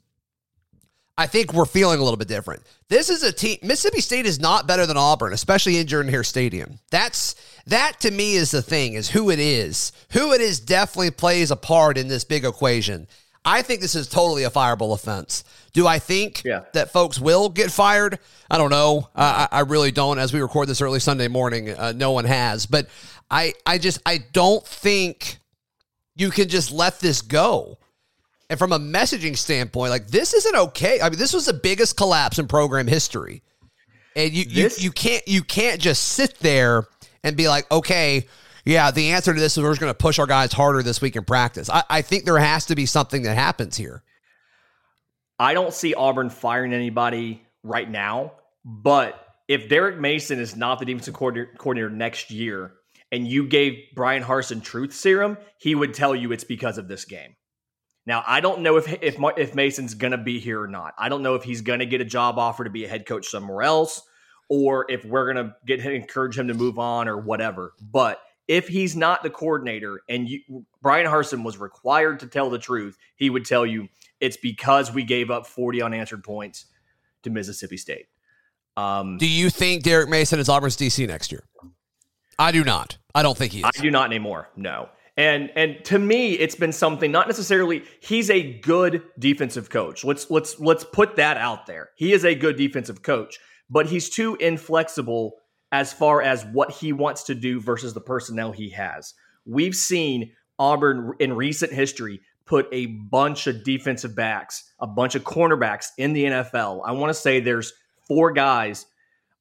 I 1.18 1.28
think 1.28 1.54
we're 1.54 1.66
feeling 1.66 2.00
a 2.00 2.04
little 2.04 2.18
bit 2.18 2.28
different. 2.28 2.64
This 2.90 3.10
is 3.10 3.24
a 3.24 3.32
team. 3.32 3.58
Mississippi 3.64 4.02
State 4.02 4.26
is 4.26 4.40
not 4.40 4.68
better 4.68 4.86
than 4.86 4.98
Auburn, 4.98 5.32
especially 5.32 5.78
in 5.78 5.88
Jordan 5.88 6.12
Hare 6.12 6.26
Stadium. 6.26 6.80
That's 6.92 7.36
that 7.68 8.02
to 8.02 8.12
me 8.12 8.36
is 8.36 8.52
the 8.52 8.62
thing. 8.62 8.94
Is 8.94 9.10
who 9.10 9.30
it 9.30 9.40
is. 9.40 9.94
Who 10.12 10.34
it 10.34 10.42
is 10.42 10.60
definitely 10.60 11.12
plays 11.12 11.52
a 11.52 11.56
part 11.56 11.98
in 11.98 12.10
this 12.10 12.26
big 12.26 12.44
equation. 12.44 13.08
I 13.48 13.62
think 13.62 13.80
this 13.80 13.96
is 13.96 14.10
totally 14.10 14.44
a 14.44 14.50
fireable 14.50 14.94
offense. 14.94 15.44
Do 15.72 15.86
I 15.88 16.00
think 16.00 16.44
Yeah. 16.44 16.62
that 16.74 16.92
folks 16.92 17.20
will 17.20 17.48
get 17.48 17.72
fired? 17.72 18.18
I 18.50 18.58
don't 18.58 18.72
know. 18.72 19.08
I, 19.16 19.48
I 19.52 19.60
really 19.62 19.92
don't. 19.92 20.18
As 20.20 20.34
we 20.34 20.42
record 20.42 20.68
this 20.68 20.82
early 20.82 21.00
Sunday 21.00 21.28
morning, 21.28 21.70
uh, 21.70 21.94
no 21.96 22.12
one 22.12 22.26
has. 22.26 22.66
But 22.66 22.88
I, 23.30 23.54
I 23.66 23.78
just, 23.78 24.02
I 24.06 24.18
don't 24.34 24.66
think 24.66 25.38
you 26.16 26.32
can 26.32 26.50
just 26.50 26.72
let 26.72 27.00
this 27.00 27.22
go. 27.22 27.78
And 28.50 28.60
from 28.60 28.72
a 28.72 28.80
messaging 28.80 29.36
standpoint, 29.38 29.90
like 29.90 30.08
this 30.08 30.34
isn't 30.34 30.56
okay. 30.56 31.02
I 31.02 31.10
mean, 31.10 31.18
this 31.18 31.34
was 31.34 31.46
the 31.46 31.54
biggest 31.54 31.98
collapse 31.98 32.38
in 32.38 32.48
program 32.48 32.88
history. 32.88 33.42
And 34.16 34.32
you, 34.34 34.46
This- 34.46 34.80
you, 34.80 34.86
you 34.86 34.92
can't, 34.92 35.28
you 35.28 35.44
can't 35.44 35.82
just 35.82 36.04
sit 36.04 36.40
there 36.40 36.88
and 37.24 37.36
be 37.36 37.48
like, 37.48 37.70
okay, 37.72 38.28
yeah, 38.64 38.92
the 38.92 39.12
answer 39.12 39.34
to 39.34 39.40
this 39.40 39.58
is 39.58 39.64
we're 39.64 39.72
just 39.72 39.82
going 39.82 39.92
to 39.92 39.98
push 39.98 40.20
our 40.20 40.28
guys 40.28 40.54
harder 40.54 40.84
this 40.84 41.02
week 41.02 41.16
in 41.16 41.24
practice. 41.26 41.70
I, 41.70 41.84
I 41.90 42.02
think 42.02 42.26
there 42.26 42.38
has 42.38 42.66
to 42.68 42.76
be 42.76 42.86
something 42.86 43.24
that 43.24 43.36
happens 43.36 43.78
here. 43.78 44.04
I 45.40 45.54
don't 45.54 45.74
see 45.74 45.94
Auburn 45.94 46.30
firing 46.30 46.74
anybody 46.74 47.44
right 47.64 47.90
now, 47.90 48.34
but 48.64 49.20
if 49.48 49.70
Derek 49.70 50.00
Mason 50.00 50.40
is 50.40 50.56
not 50.56 50.80
the 50.80 50.86
defensive 50.86 51.14
coordinator, 51.14 51.52
coordinator 51.58 51.90
next 51.90 52.32
year 52.32 52.74
and 53.12 53.28
you 53.28 53.48
gave 53.48 53.74
Bryan 53.96 54.24
Harsin 54.24 54.64
truth 54.64 54.94
serum, 54.94 55.38
he 55.60 55.76
would 55.76 55.94
tell 55.94 56.16
you 56.16 56.32
it's 56.32 56.44
because 56.44 56.78
of 56.78 56.88
this 56.88 57.06
game. 57.06 57.36
Now, 58.06 58.24
I 58.28 58.40
don't 58.40 58.62
know 58.62 58.78
if 58.78 58.92
if 59.02 59.18
if 59.38 59.56
Mason's 59.56 59.94
going 59.94 60.12
to 60.12 60.18
be 60.18 60.40
here 60.40 60.62
or 60.62 60.68
not. 60.68 60.94
I 60.98 61.10
don't 61.10 61.24
know 61.24 61.36
if 61.36 61.44
he's 61.44 61.62
going 61.62 61.80
to 61.80 61.86
get 61.86 62.02
a 62.02 62.06
job 62.06 62.38
offer 62.38 62.64
to 62.64 62.70
be 62.70 62.86
a 62.86 62.88
head 62.88 63.06
coach 63.06 63.28
somewhere 63.28 63.64
else 63.64 64.02
or 64.50 64.86
if 64.90 65.04
we're 65.06 65.32
going 65.32 65.48
to 65.48 65.56
get 65.66 65.82
him 65.82 65.94
encourage 65.94 66.38
him 66.38 66.48
to 66.48 66.54
move 66.54 66.78
on 66.80 67.08
or 67.08 67.18
whatever. 67.18 67.74
But 67.82 68.20
if 68.48 68.68
he's 68.68 68.96
not 68.96 69.24
the 69.24 69.30
coordinator 69.30 70.02
and 70.08 70.30
you, 70.30 70.66
Bryan 70.82 71.08
Harsin 71.08 71.44
was 71.44 71.58
required 71.58 72.20
to 72.20 72.28
tell 72.28 72.50
the 72.50 72.60
truth, 72.60 72.98
he 73.16 73.30
would 73.30 73.46
tell 73.46 73.66
you 73.66 73.88
it's 74.20 74.38
because 74.38 74.94
we 74.94 75.04
gave 75.04 75.32
up 75.32 75.48
40 75.48 75.82
unanswered 75.82 76.24
points 76.24 76.66
to 77.24 77.30
Mississippi 77.30 77.78
State. 77.78 78.06
Um, 78.78 79.18
Do 79.18 79.28
you 79.28 79.50
think 79.50 79.84
Derek 79.84 80.10
Mason 80.10 80.40
is 80.40 80.50
Auburn's 80.50 80.78
DC 80.78 81.08
next 81.08 81.32
year? 81.32 81.44
I 82.38 82.52
do 82.52 82.64
not. 82.64 82.98
I 83.16 83.24
don't 83.24 83.38
think 83.38 83.54
he 83.54 83.60
is. 83.60 83.66
I 83.66 83.82
do 83.82 83.90
not 83.90 84.08
anymore. 84.08 84.50
No. 84.56 84.90
And 85.18 85.50
and 85.56 85.84
to 85.86 85.98
me, 85.98 86.34
it's 86.34 86.56
been 86.56 86.74
something 86.74 87.12
not 87.12 87.28
necessarily 87.28 87.84
he's 88.02 88.30
a 88.30 88.60
good 88.60 89.04
defensive 89.18 89.70
coach. 89.70 90.04
Let's 90.04 90.30
let's 90.30 90.60
let's 90.60 90.84
put 90.84 91.16
that 91.16 91.38
out 91.38 91.68
there. 91.68 91.90
He 91.96 92.12
is 92.12 92.26
a 92.26 92.36
good 92.36 92.58
defensive 92.58 93.02
coach, 93.02 93.40
but 93.70 93.86
he's 93.86 94.10
too 94.10 94.36
inflexible 94.36 95.36
as 95.72 95.94
far 95.94 96.22
as 96.22 96.46
what 96.46 96.72
he 96.72 96.92
wants 96.92 97.24
to 97.24 97.36
do 97.36 97.62
versus 97.62 97.94
the 97.94 98.02
personnel 98.02 98.52
he 98.52 98.70
has. 98.70 99.14
We've 99.46 99.76
seen 99.76 100.34
Auburn 100.60 101.14
in 101.20 101.34
recent 101.34 101.72
history 101.72 102.22
put 102.46 102.68
a 102.72 102.86
bunch 102.86 103.48
of 103.48 103.64
defensive 103.64 104.16
backs, 104.16 104.72
a 104.80 104.88
bunch 104.88 105.16
of 105.16 105.24
cornerbacks 105.24 105.88
in 105.98 106.14
the 106.14 106.26
NFL. 106.26 106.82
I 106.86 106.92
want 106.92 107.10
to 107.10 107.20
say 107.20 107.40
there's 107.40 107.74
four 108.08 108.32
guys 108.32 108.86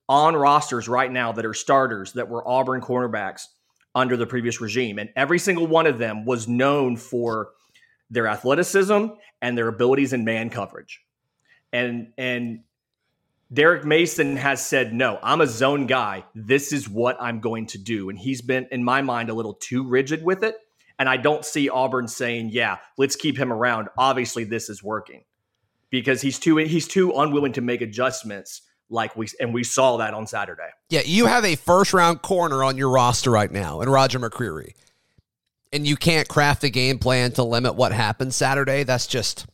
on 0.09 0.37
rosters 0.37 0.89
right 0.89 1.11
now 1.11 1.33
that 1.33 1.45
are 1.45 1.55
starters 1.55 2.13
that 2.15 2.29
were 2.29 2.47
Auburn 2.47 2.81
cornerbacks 2.81 3.47
under 3.95 4.17
the 4.17 4.27
previous 4.27 4.61
regime. 4.61 4.99
And 4.99 5.11
every 5.17 5.39
single 5.39 5.67
one 5.67 5.87
of 5.87 5.99
them 5.99 6.25
was 6.25 6.49
known 6.49 6.97
for 6.97 7.51
their 8.11 8.27
athleticism 8.27 9.07
and 9.41 9.59
their 9.59 9.69
abilities 9.69 10.13
in 10.13 10.25
man 10.25 10.51
coverage. 10.51 11.03
And 11.73 12.13
and 12.19 12.61
Derek 13.53 13.85
Mason 13.85 14.37
has 14.37 14.65
said, 14.65 14.93
no, 14.93 15.19
I'm 15.23 15.41
a 15.41 15.47
zone 15.47 15.87
guy. 15.87 16.25
This 16.35 16.73
is 16.73 16.89
what 16.89 17.17
I'm 17.21 17.41
going 17.41 17.67
to 17.69 17.79
do. 17.79 18.09
And 18.09 18.19
he's 18.19 18.43
been, 18.43 18.67
in 18.73 18.83
my 18.83 19.03
mind, 19.03 19.31
a 19.31 19.35
little 19.35 19.55
too 19.55 19.87
rigid 19.87 20.25
with 20.25 20.43
it. 20.43 20.57
And 20.99 21.09
I 21.09 21.19
don't 21.19 21.45
see 21.45 21.69
Auburn 21.69 22.09
saying, 22.09 22.51
yeah, 22.53 22.79
let's 22.97 23.17
keep 23.17 23.37
him 23.37 23.53
around. 23.53 23.89
Obviously, 23.99 24.45
this 24.45 24.69
is 24.69 24.83
working 24.83 25.25
because 25.91 26.21
he's 26.21 26.39
too 26.39 26.57
he's 26.57 26.89
too 26.89 27.13
unwilling 27.13 27.53
to 27.53 27.61
make 27.61 27.81
adjustments 27.81 28.63
like 28.91 29.17
we 29.17 29.29
and 29.41 29.53
we 29.53 29.65
saw 29.65 29.97
that 29.99 30.15
on 30.15 30.27
Saturday. 30.27 30.69
Yeah, 30.91 31.03
you 31.05 31.27
have 31.27 31.45
a 31.45 31.57
first 31.57 31.93
round 31.93 32.23
corner 32.23 32.63
on 32.63 32.77
your 32.77 32.91
roster 32.91 33.31
right 33.31 33.51
now 33.51 33.81
and 33.81 33.91
Roger 33.91 34.19
McCreary. 34.19 34.75
And 35.73 35.87
you 35.87 35.97
can't 35.97 36.29
craft 36.29 36.63
a 36.63 36.71
game 36.71 37.01
plan 37.01 37.33
to 37.33 37.43
limit 37.43 37.75
what 37.75 37.93
happens 37.93 38.37
Saturday. 38.37 38.85
That's 38.85 39.09
just 39.09 39.47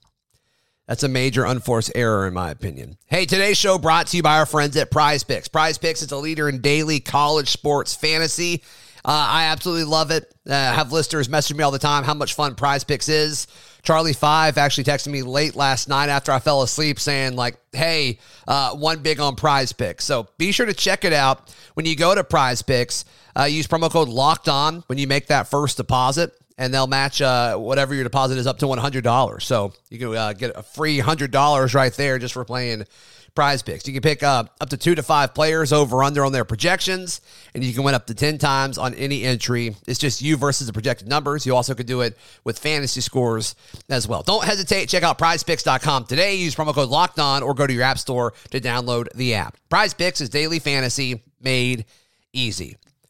that's 0.87 1.02
a 1.02 1.08
major 1.08 1.44
unforced 1.44 1.92
error 1.94 2.26
in 2.26 2.34
my 2.34 2.50
opinion. 2.50 2.99
Hey, 3.06 3.25
today's 3.25 3.56
show 3.56 3.78
brought 3.78 4.08
to 4.08 4.16
you 4.16 4.22
by 4.22 4.38
our 4.38 4.44
friends 4.44 4.76
at 4.76 4.90
Prize 4.90 5.25
Picks. 5.25 5.49
Prize 5.49 5.78
Picks 5.78 6.02
is 6.02 6.12
a 6.12 6.16
leader 6.16 6.49
in 6.49 6.60
daily 6.60 7.00
college 7.00 7.49
sports 7.49 7.94
fantasy. 7.94 8.62
Uh, 9.04 9.26
I 9.30 9.44
absolutely 9.44 9.84
love 9.84 10.10
it. 10.10 10.34
Uh, 10.46 10.52
have 10.52 10.92
listeners 10.92 11.28
message 11.28 11.56
me 11.56 11.64
all 11.64 11.70
the 11.70 11.78
time 11.78 12.04
how 12.04 12.12
much 12.12 12.34
fun 12.34 12.54
Prize 12.54 12.84
Picks 12.84 13.08
is. 13.08 13.46
Charlie 13.82 14.12
Five 14.12 14.58
actually 14.58 14.84
texted 14.84 15.08
me 15.08 15.22
late 15.22 15.56
last 15.56 15.88
night 15.88 16.08
after 16.08 16.32
I 16.32 16.38
fell 16.38 16.62
asleep 16.62 17.00
saying 17.00 17.37
like, 17.37 17.56
"Hey, 17.72 18.18
uh, 18.46 18.75
one 18.75 19.00
big 19.00 19.20
on 19.20 19.37
Prize 19.37 19.72
Picks." 19.72 20.04
So 20.04 20.28
be 20.38 20.52
sure 20.52 20.66
to 20.66 20.75
check 20.75 21.04
it 21.04 21.12
out 21.12 21.54
when 21.75 21.87
you 21.87 21.96
go 21.96 22.14
to 22.14 22.25
Prize 22.25 22.62
Picks. 22.62 23.04
Uh, 23.38 23.44
use 23.44 23.66
promo 23.66 23.90
code 23.90 24.08
Locked 24.08 24.49
On 24.49 24.82
when 24.87 24.99
you 24.99 25.06
make 25.06 25.28
that 25.28 25.49
first 25.49 25.76
deposit, 25.76 26.32
and 26.58 26.75
they'll 26.75 26.87
match 26.87 27.22
uh, 27.22 27.56
whatever 27.56 27.94
your 27.94 28.04
deposit 28.04 28.38
is 28.38 28.46
up 28.46 28.58
to 28.58 28.66
one 28.66 28.78
hundred 28.78 29.04
dollars. 29.04 29.46
So 29.46 29.72
you 29.88 29.99
can 29.99 30.14
uh, 30.14 30.32
get 30.32 30.52
a 30.56 30.62
free 30.62 30.99
hundred 30.99 31.30
dollars 31.30 31.75
right 31.75 31.92
there 31.92 32.18
just 32.18 32.34
for 32.34 32.44
playing 32.44 32.87
prize 33.34 33.62
picks. 33.62 33.87
You 33.87 33.92
can 33.92 34.02
pick 34.02 34.22
up 34.22 34.54
up 34.60 34.70
to 34.70 34.76
two 34.76 34.94
to 34.94 35.02
five 35.02 35.34
players 35.34 35.72
over 35.72 36.02
under 36.02 36.25
on 36.25 36.32
their 36.32 36.44
projections, 36.44 37.20
and 37.54 37.64
you 37.64 37.72
can 37.72 37.82
win 37.82 37.94
up 37.94 38.06
to 38.06 38.14
10 38.14 38.38
times 38.38 38.78
on 38.78 38.94
any 38.94 39.25
entry. 39.25 39.76
It's 39.87 39.99
just 39.99 40.22
you 40.22 40.37
versus 40.37 40.66
the 40.66 40.72
projected 40.72 41.08
numbers. 41.08 41.46
You 41.46 41.56
also 41.56 41.75
could 41.75 41.87
do 41.87 42.00
it 42.02 42.16
with 42.44 42.58
fantasy 42.58 43.00
scores 43.00 43.54
as 43.88 44.06
well. 44.06 44.22
Don't 44.22 44.44
hesitate. 44.44 44.88
Check 44.88 45.02
out 45.02 45.18
prizepicks.com 45.18 46.04
today. 46.04 46.34
Use 46.34 46.54
promo 46.54 46.75
code 46.75 46.88
locked 46.88 47.18
on 47.18 47.42
or 47.42 47.54
go 47.54 47.66
to 47.66 47.72
your 47.72 47.84
app 47.84 47.99
store 47.99 48.34
to 48.50 48.60
download 48.60 49.08
the 49.14 49.34
app. 49.34 49.56
Prize 49.68 49.94
Picks 49.94 50.20
is 50.20 50.28
daily 50.28 50.58
fantasy 50.58 51.22
made 51.40 51.84
easy. 52.32 52.76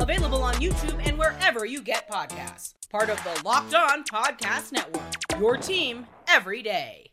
Available 0.00 0.42
on 0.42 0.54
YouTube 0.54 1.00
and 1.06 1.18
wherever 1.18 1.64
you 1.66 1.80
get 1.82 2.08
podcasts. 2.10 2.74
Part 2.90 3.10
of 3.10 3.22
the 3.24 3.42
Locked 3.44 3.74
On 3.74 4.04
Podcast 4.04 4.72
Network. 4.72 5.02
Your 5.38 5.56
team 5.56 6.06
every 6.28 6.62
day. 6.62 7.10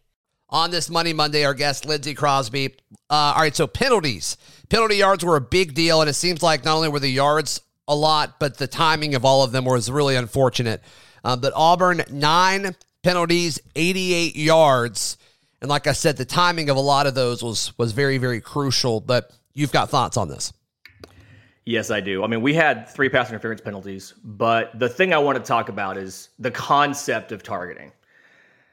on 0.49 0.71
this 0.71 0.89
Money 0.89 1.11
Monday, 1.11 1.43
our 1.43 1.53
guest, 1.53 1.85
Lindsey 1.85 2.13
Crosby. 2.13 2.75
Uh, 3.09 3.33
all 3.35 3.41
right, 3.41 3.55
so 3.55 3.67
penalties. 3.67 4.37
Penalty 4.69 4.97
yards 4.97 5.25
were 5.25 5.35
a 5.35 5.41
big 5.41 5.73
deal, 5.73 6.01
and 6.01 6.09
it 6.09 6.13
seems 6.13 6.41
like 6.43 6.63
not 6.63 6.75
only 6.77 6.87
were 6.89 6.99
the 6.99 7.09
yards 7.09 7.61
a 7.87 7.95
lot, 7.95 8.39
but 8.39 8.57
the 8.57 8.67
timing 8.67 9.15
of 9.15 9.25
all 9.25 9.43
of 9.43 9.51
them 9.51 9.65
was 9.65 9.89
really 9.91 10.15
unfortunate. 10.15 10.81
Um, 11.23 11.41
but 11.41 11.53
Auburn, 11.55 12.03
nine 12.11 12.75
penalties, 13.03 13.59
88 13.75 14.35
yards. 14.35 15.17
And 15.61 15.69
like 15.69 15.87
I 15.87 15.91
said, 15.93 16.17
the 16.17 16.25
timing 16.25 16.69
of 16.69 16.77
a 16.77 16.81
lot 16.81 17.07
of 17.07 17.15
those 17.15 17.43
was 17.43 17.77
was 17.77 17.91
very, 17.91 18.17
very 18.19 18.39
crucial. 18.41 19.01
But 19.01 19.31
you've 19.53 19.71
got 19.71 19.89
thoughts 19.89 20.15
on 20.17 20.29
this. 20.29 20.53
Yes, 21.65 21.89
I 21.89 21.99
do. 21.99 22.23
I 22.23 22.27
mean, 22.27 22.41
we 22.41 22.53
had 22.53 22.87
three 22.87 23.09
pass 23.09 23.29
interference 23.29 23.59
penalties, 23.61 24.13
but 24.23 24.77
the 24.77 24.87
thing 24.87 25.13
I 25.13 25.17
want 25.17 25.37
to 25.37 25.43
talk 25.43 25.69
about 25.69 25.97
is 25.97 26.29
the 26.37 26.51
concept 26.51 27.31
of 27.31 27.41
targeting. 27.41 27.91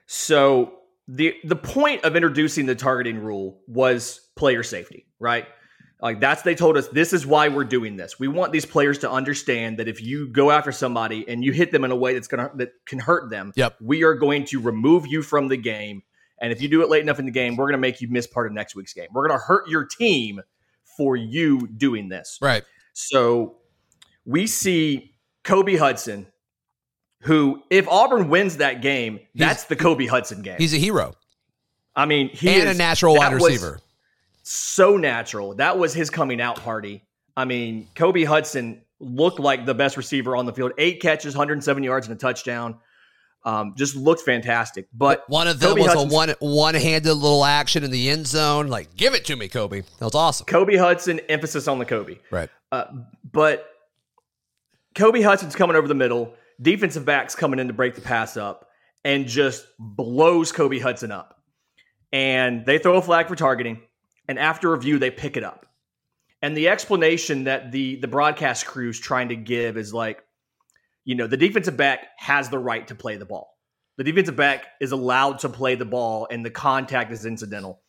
So 0.06 0.75
the 1.08 1.34
the 1.44 1.56
point 1.56 2.04
of 2.04 2.16
introducing 2.16 2.66
the 2.66 2.75
targeting 2.75 3.18
rule 3.18 3.61
was 3.66 4.28
player 4.37 4.62
safety, 4.62 5.06
right? 5.18 5.46
Like 6.00 6.20
that's 6.20 6.42
they 6.42 6.54
told 6.54 6.76
us 6.76 6.88
this 6.88 7.12
is 7.12 7.26
why 7.26 7.49
we're 7.49 7.64
doing 7.64 7.96
this. 7.96 8.18
We 8.18 8.28
want 8.28 8.52
these 8.52 8.66
players 8.66 8.99
to 8.99 9.11
understand 9.11 9.78
that 9.78 9.88
if 9.88 10.02
you 10.02 10.28
go 10.28 10.50
after 10.50 10.72
somebody 10.72 11.26
and 11.28 11.42
you 11.44 11.52
hit 11.52 11.70
them 11.70 11.84
in 11.84 11.92
a 11.92 11.96
way 11.96 12.12
that's 12.12 12.28
gonna 12.28 12.50
that 12.56 12.72
can 12.87 12.99
hurt 12.99 13.30
them, 13.30 13.52
Yep. 13.56 13.76
we 13.80 14.02
are 14.02 14.14
going 14.14 14.44
to 14.46 14.61
remove 14.61 15.06
you 15.06 15.22
from 15.22 15.49
the 15.49 15.56
game. 15.56 16.02
And 16.40 16.52
if 16.52 16.61
you 16.61 16.68
do 16.68 16.82
it 16.82 16.90
late 16.90 17.02
enough 17.02 17.20
in 17.20 17.25
the 17.25 17.32
game, 17.32 17.56
we're 17.56 17.66
gonna 17.68 17.78
make 17.78 18.00
you 18.00 18.08
miss 18.08 18.26
part 18.26 18.46
of 18.49 18.52
next 18.52 18.75
week's 18.75 18.92
game. 18.92 19.08
We're 19.12 19.28
gonna 19.28 19.40
hurt 19.40 19.68
your 19.68 19.84
team 19.84 20.40
for 20.96 21.16
you 21.16 21.68
doing 21.68 22.08
this. 22.08 22.38
Right. 22.42 22.64
So 22.92 23.56
we 24.25 24.46
see 24.46 25.14
Kobe 25.44 25.76
Hudson, 25.76 26.26
who 27.22 27.62
if 27.70 27.88
Auburn 27.88 28.28
wins 28.28 28.58
that 28.58 28.82
game, 28.82 29.20
that's 29.34 29.64
the 29.64 29.76
Kobe 29.76 30.06
Hudson 30.06 30.42
game. 30.42 30.56
He's 30.58 30.75
a 30.75 30.78
hero 30.78 31.14
I 31.94 32.06
mean, 32.06 32.28
he 32.30 32.49
and 32.49 32.68
is, 32.68 32.76
a 32.76 32.78
natural 32.78 33.16
wide 33.16 33.34
receiver. 33.34 33.80
So 34.42 34.96
natural. 34.96 35.54
That 35.54 35.78
was 35.78 35.94
his 35.94 36.11
coming 36.11 36.40
out 36.40 36.56
party. 36.56 37.04
I 37.37 37.44
mean, 37.44 37.88
Kobe 37.94 38.25
Hudson 38.25 38.82
looked 38.99 39.38
like 39.38 39.66
the 39.66 39.75
best 39.75 39.96
receiver 39.96 40.37
on 40.37 40.46
the 40.46 40.52
field. 40.52 40.72
Eight 40.78 41.00
catches, 41.00 41.34
107 41.34 41.82
yards, 41.82 42.08
and 42.08 42.16
a 42.16 42.18
touchdown. 42.18 42.78
Um, 43.44 43.75
just 43.76 43.96
looked 43.96 44.22
fantastic. 44.22 44.87
But 44.94 45.28
One 45.28 45.49
of 45.49 45.58
them 45.58 45.70
Kobe 45.70 45.82
was 45.82 45.92
Hudson's- 45.92 46.12
a 46.12 46.16
one 46.16 46.34
one 46.40 46.75
handed 46.75 47.14
little 47.14 47.44
action 47.44 47.82
in 47.82 47.90
the 47.90 48.08
end 48.08 48.26
zone. 48.26 48.68
Like, 48.68 48.94
give 48.96 49.14
it 49.14 49.25
to 49.26 49.37
me, 49.37 49.49
Kobe. 49.49 49.80
That 49.80 50.04
was 50.04 50.14
awesome. 50.14 50.46
Kobe 50.46 50.76
Hudson, 50.76 51.18
emphasis 51.28 51.66
on 51.66 51.78
the 51.78 51.84
Kobe. 51.84 52.18
Right. 52.30 52.49
Uh, 52.73 52.87
but 53.31 53.69
Kobe 54.95 55.21
Hudson's 55.21 55.55
coming 55.55 55.76
over 55.76 55.87
the 55.87 55.95
middle. 55.95 56.35
Defensive 56.61 57.05
backs 57.05 57.35
coming 57.35 57.61
in 57.61 57.69
to 57.69 57.75
break 57.75 57.95
the 57.95 58.00
pass 58.00 58.37
up 58.37 58.67
and 59.05 59.26
just 59.26 59.67
blows 59.79 60.52
Kobe 60.52 60.79
Hudson 60.79 61.12
up. 61.12 61.41
And 62.12 62.64
they 62.64 62.79
throw 62.79 62.97
a 62.97 63.02
flag 63.02 63.29
for 63.29 63.37
targeting. 63.37 63.83
And 64.29 64.38
after 64.38 64.73
review, 64.73 64.99
they 64.99 65.11
pick 65.11 65.37
it 65.37 65.45
up. 65.45 65.67
And 66.41 66.57
the 66.57 66.69
explanation 66.69 67.45
that 67.45 67.71
the 67.71 67.97
the 67.97 68.09
broadcast 68.09 68.67
crew's 68.67 68.99
trying 68.99 69.29
to 69.29 69.37
give 69.37 69.76
is 69.76 69.95
like, 69.95 70.23
you 71.05 71.14
know, 71.14 71.26
the 71.26 71.37
defensive 71.37 71.76
back 71.76 72.09
has 72.19 72.49
the 72.49 72.59
right 72.59 72.87
to 72.88 72.95
play 72.95 73.17
the 73.17 73.25
ball. 73.25 73.57
The 73.97 74.05
defensive 74.05 74.37
back 74.37 74.64
is 74.81 74.93
allowed 74.93 75.41
to 75.41 75.49
play 75.49 75.75
the 75.75 75.85
ball, 75.85 76.26
and 76.31 76.45
the 76.45 76.50
contact 76.50 77.12
is 77.12 77.26
incidental. 77.26 77.81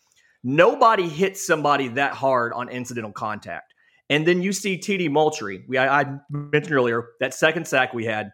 Nobody 0.43 1.07
hits 1.07 1.45
somebody 1.45 1.87
that 1.89 2.13
hard 2.13 2.53
on 2.53 2.69
incidental 2.69 3.11
contact. 3.11 3.72
And 4.09 4.27
then 4.27 4.41
you 4.41 4.51
see 4.53 4.77
TD 4.77 5.09
Moultrie. 5.09 5.63
We 5.67 5.77
I, 5.77 6.01
I 6.01 6.19
mentioned 6.29 6.73
earlier 6.73 7.09
that 7.19 7.33
second 7.33 7.67
sack 7.67 7.93
we 7.93 8.05
had. 8.05 8.31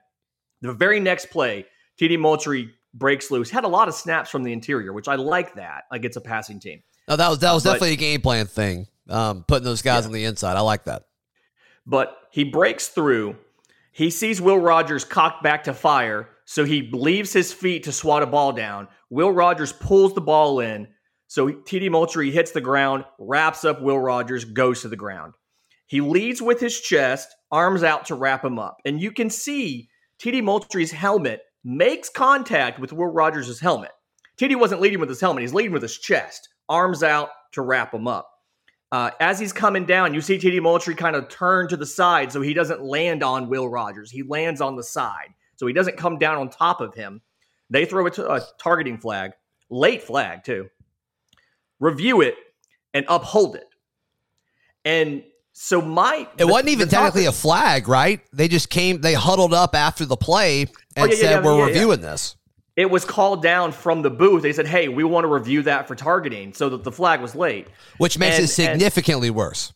The 0.61 0.73
very 0.73 0.99
next 0.99 1.27
play, 1.29 1.65
TD 2.01 2.19
Moultrie 2.19 2.71
breaks 2.93 3.31
loose. 3.31 3.49
Had 3.49 3.63
a 3.63 3.67
lot 3.69 3.87
of 3.87 3.93
snaps 3.93 4.29
from 4.29 4.43
the 4.43 4.51
interior, 4.51 4.91
which 4.91 5.07
I 5.07 5.15
like 5.15 5.55
that. 5.55 5.83
Like 5.91 6.03
it's 6.05 6.17
a 6.17 6.21
passing 6.21 6.59
team. 6.59 6.81
No, 7.07 7.15
that 7.15 7.29
was 7.29 7.39
that 7.39 7.53
was 7.53 7.63
But- 7.63 7.73
definitely 7.73 7.93
a 7.93 7.97
game 7.97 8.21
plan 8.21 8.45
thing. 8.47 8.87
Um, 9.09 9.43
putting 9.47 9.63
those 9.63 9.81
guys 9.81 10.05
on 10.05 10.11
the 10.11 10.25
inside. 10.25 10.55
I 10.55 10.59
like 10.61 10.83
that. 10.83 11.03
But 11.85 12.15
he 12.31 12.43
breaks 12.43 12.89
through. 12.89 13.37
He 13.91 14.11
sees 14.11 14.39
Will 14.39 14.59
Rogers 14.59 15.03
cocked 15.03 15.41
back 15.41 15.63
to 15.63 15.73
fire, 15.73 16.29
so 16.45 16.63
he 16.63 16.89
leaves 16.91 17.33
his 17.33 17.51
feet 17.51 17.83
to 17.85 17.91
swat 17.91 18.21
a 18.21 18.27
ball 18.27 18.51
down. 18.53 18.87
Will 19.09 19.31
Rogers 19.31 19.73
pulls 19.73 20.13
the 20.13 20.21
ball 20.21 20.59
in, 20.59 20.87
so 21.27 21.47
TD 21.47 21.89
Moultrie 21.89 22.29
hits 22.29 22.51
the 22.51 22.61
ground, 22.61 23.03
wraps 23.17 23.65
up 23.65 23.81
Will 23.81 23.97
Rogers, 23.99 24.45
goes 24.45 24.81
to 24.83 24.87
the 24.87 24.95
ground. 24.95 25.33
He 25.89 26.01
leads 26.01 26.39
with 26.39 26.59
his 26.59 26.79
chest, 26.79 27.35
arms 27.51 27.81
out 27.81 28.05
to 28.05 28.15
wrap 28.15 28.45
him 28.45 28.59
up. 28.59 28.77
And 28.85 29.01
you 29.01 29.11
can 29.11 29.31
see 29.31 29.89
TD 30.19 30.43
Moultrie's 30.43 30.91
helmet 30.91 31.41
makes 31.63 32.09
contact 32.09 32.79
with 32.79 32.93
Will 32.93 33.07
Rogers' 33.07 33.59
helmet. 33.59 33.89
TD 34.37 34.55
wasn't 34.57 34.81
leading 34.81 34.99
with 34.99 35.09
his 35.09 35.19
helmet, 35.19 35.41
he's 35.41 35.53
leading 35.53 35.71
with 35.71 35.81
his 35.81 35.97
chest, 35.97 36.47
arms 36.69 37.01
out 37.01 37.29
to 37.53 37.63
wrap 37.63 37.91
him 37.91 38.07
up. 38.07 38.29
Uh, 38.91 39.09
as 39.19 39.39
he's 39.39 39.51
coming 39.51 39.85
down, 39.87 40.13
you 40.13 40.21
see 40.21 40.37
TD 40.37 40.61
Moultrie 40.61 40.93
kind 40.93 41.15
of 41.15 41.27
turn 41.27 41.67
to 41.69 41.77
the 41.77 41.87
side 41.87 42.31
so 42.31 42.39
he 42.39 42.53
doesn't 42.53 42.83
land 42.83 43.23
on 43.23 43.49
Will 43.49 43.67
Rogers. 43.67 44.11
He 44.11 44.21
lands 44.21 44.61
on 44.61 44.75
the 44.75 44.83
side, 44.83 45.33
so 45.55 45.65
he 45.65 45.73
doesn't 45.73 45.97
come 45.97 46.19
down 46.19 46.37
on 46.37 46.49
top 46.51 46.81
of 46.81 46.93
him. 46.93 47.21
They 47.71 47.85
throw 47.85 48.05
a, 48.05 48.11
t- 48.11 48.21
a 48.21 48.41
targeting 48.59 48.99
flag, 48.99 49.31
late 49.71 50.03
flag 50.03 50.43
too. 50.43 50.69
Review 51.79 52.21
it 52.21 52.35
and 52.93 53.05
uphold 53.09 53.55
it. 53.55 53.67
And 54.85 55.23
so 55.61 55.81
my 55.81 56.25
It 56.37 56.45
wasn't 56.45 56.69
even 56.69 56.87
the 56.87 56.95
technically 56.95 57.25
a 57.25 57.33
flag, 57.33 57.89
right? 57.89 58.21
They 58.31 58.47
just 58.47 58.69
came. 58.69 59.01
They 59.01 59.13
huddled 59.13 59.53
up 59.53 59.75
after 59.75 60.05
the 60.05 60.15
play 60.15 60.65
oh, 60.67 60.71
and 60.95 61.11
Oh, 61.11 61.13
yeah, 61.13 61.21
said, 61.21 61.31
yeah, 61.31 61.41
"We're 61.41 61.51
yeah, 61.53 61.59
yeah. 61.59 61.65
reviewing 61.65 62.01
this." 62.01 62.35
it 62.77 62.89
was 62.89 63.03
called 63.03 63.43
down 63.43 63.73
from 63.73 64.03
the 64.03 64.09
booth. 64.09 64.41
They 64.41 64.53
said, 64.53 64.65
"Hey, 64.67 64.87
we 64.87 65.03
want 65.03 65.25
to 65.25 65.27
review 65.27 65.61
that 65.63 65.85
for 65.85 65.95
targeting," 65.95 66.53
so 66.53 66.69
that 66.69 66.83
the 66.85 66.91
flag 66.93 67.19
was 67.21 67.35
late. 67.35 67.67
which 67.97 68.17
makes 68.17 68.37
And- 68.37 68.45
it 68.45 68.47
significantly 68.47 69.29
worse. 69.29 69.73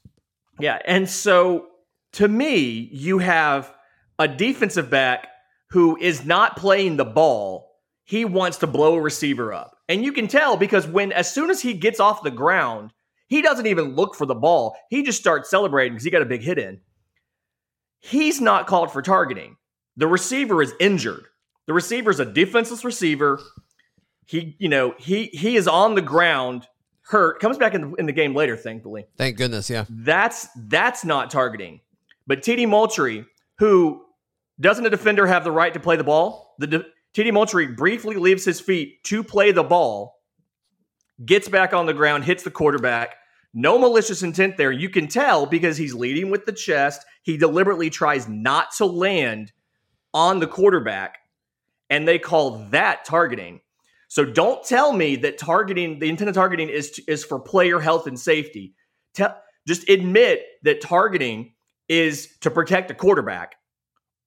Yeah. 0.57 0.79
And 0.85 1.09
so 1.09 1.65
to 2.13 2.27
me, 2.29 2.87
you 2.93 3.17
have 3.17 3.73
a 4.17 4.27
defensive 4.27 4.89
back 4.89 5.27
who 5.71 5.97
is 5.99 6.23
not 6.23 6.55
playing 6.55 6.95
the 6.95 7.03
ball. 7.05 7.71
He 8.05 8.23
wants 8.23 8.59
to 8.59 8.67
blow 8.67 8.95
a 8.95 9.01
receiver 9.01 9.51
up. 9.51 9.75
And 9.89 10.01
you 10.05 10.13
can 10.13 10.27
tell 10.29 10.55
because 10.55 10.87
when, 10.87 11.11
as 11.11 11.29
soon 11.33 11.49
as 11.49 11.61
he 11.61 11.73
gets 11.73 11.99
off 11.99 12.23
the 12.23 12.31
ground, 12.31 12.91
he 13.33 13.41
doesn't 13.41 13.65
even 13.65 13.95
look 13.95 14.13
for 14.13 14.27
the 14.27 14.35
ball. 14.35 14.77
He 14.91 15.01
just 15.01 15.19
starts 15.19 15.49
celebrating 15.49 15.93
because 15.93 16.05
he 16.05 16.11
got 16.11 16.21
a 16.21 16.25
big 16.25 16.43
hit 16.43 16.59
in. 16.59 16.81
He's 17.99 18.39
not 18.39 18.67
called 18.67 18.93
for 18.93 19.01
targeting. 19.01 19.57
The 19.97 20.05
receiver 20.05 20.61
is 20.61 20.71
injured. 20.79 21.25
The 21.65 21.73
receiver 21.73 22.11
is 22.11 22.19
a 22.19 22.25
defenseless 22.25 22.85
receiver. 22.85 23.41
He, 24.27 24.55
you 24.59 24.69
know, 24.69 24.93
he 24.99 25.31
he 25.33 25.55
is 25.55 25.67
on 25.67 25.95
the 25.95 26.01
ground, 26.01 26.67
hurt. 27.01 27.39
Comes 27.39 27.57
back 27.57 27.73
in 27.73 27.81
the, 27.81 27.95
in 27.95 28.05
the 28.05 28.11
game 28.11 28.35
later, 28.35 28.55
thankfully. 28.55 29.07
Thank 29.17 29.37
goodness. 29.37 29.67
Yeah. 29.67 29.85
That's 29.89 30.47
that's 30.67 31.03
not 31.03 31.31
targeting. 31.31 31.79
But 32.27 32.43
TD 32.43 32.69
Moultrie, 32.69 33.25
who 33.57 34.03
doesn't 34.59 34.85
a 34.85 34.91
defender 34.91 35.25
have 35.25 35.43
the 35.43 35.51
right 35.51 35.73
to 35.73 35.79
play 35.79 35.95
the 35.95 36.03
ball? 36.03 36.53
The 36.59 36.67
de- 36.67 36.85
TD 37.15 37.33
Moultrie 37.33 37.65
briefly 37.65 38.15
leaves 38.15 38.45
his 38.45 38.61
feet 38.61 39.03
to 39.05 39.23
play 39.23 39.51
the 39.51 39.63
ball, 39.63 40.21
gets 41.25 41.49
back 41.49 41.73
on 41.73 41.87
the 41.87 41.95
ground, 41.95 42.25
hits 42.25 42.43
the 42.43 42.51
quarterback. 42.51 43.15
No 43.53 43.77
malicious 43.77 44.23
intent 44.23 44.57
there. 44.57 44.71
You 44.71 44.89
can 44.89 45.07
tell 45.07 45.45
because 45.45 45.77
he's 45.77 45.93
leading 45.93 46.31
with 46.31 46.45
the 46.45 46.51
chest. 46.51 47.05
He 47.21 47.37
deliberately 47.37 47.89
tries 47.89 48.27
not 48.27 48.71
to 48.73 48.85
land 48.85 49.51
on 50.13 50.39
the 50.39 50.47
quarterback, 50.47 51.19
and 51.89 52.07
they 52.07 52.17
call 52.19 52.65
that 52.69 53.05
targeting. 53.05 53.61
So 54.07 54.25
don't 54.25 54.63
tell 54.63 54.93
me 54.93 55.15
that 55.17 55.37
targeting, 55.37 55.99
the 55.99 56.09
intent 56.09 56.29
of 56.29 56.35
targeting 56.35 56.69
is 56.69 56.99
is 57.07 57.23
for 57.23 57.39
player 57.39 57.79
health 57.79 58.07
and 58.07 58.19
safety. 58.19 58.75
Tell, 59.13 59.39
just 59.67 59.87
admit 59.89 60.43
that 60.63 60.81
targeting 60.81 61.53
is 61.87 62.37
to 62.41 62.51
protect 62.51 62.91
a 62.91 62.95
quarterback, 62.95 63.55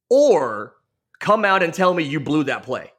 or 0.09 0.75
come 1.19 1.45
out 1.45 1.62
and 1.62 1.75
tell 1.75 1.95
me 1.95 2.05
you 2.05 2.21
blew 2.21 2.45
that 2.45 2.62
play. 2.62 2.93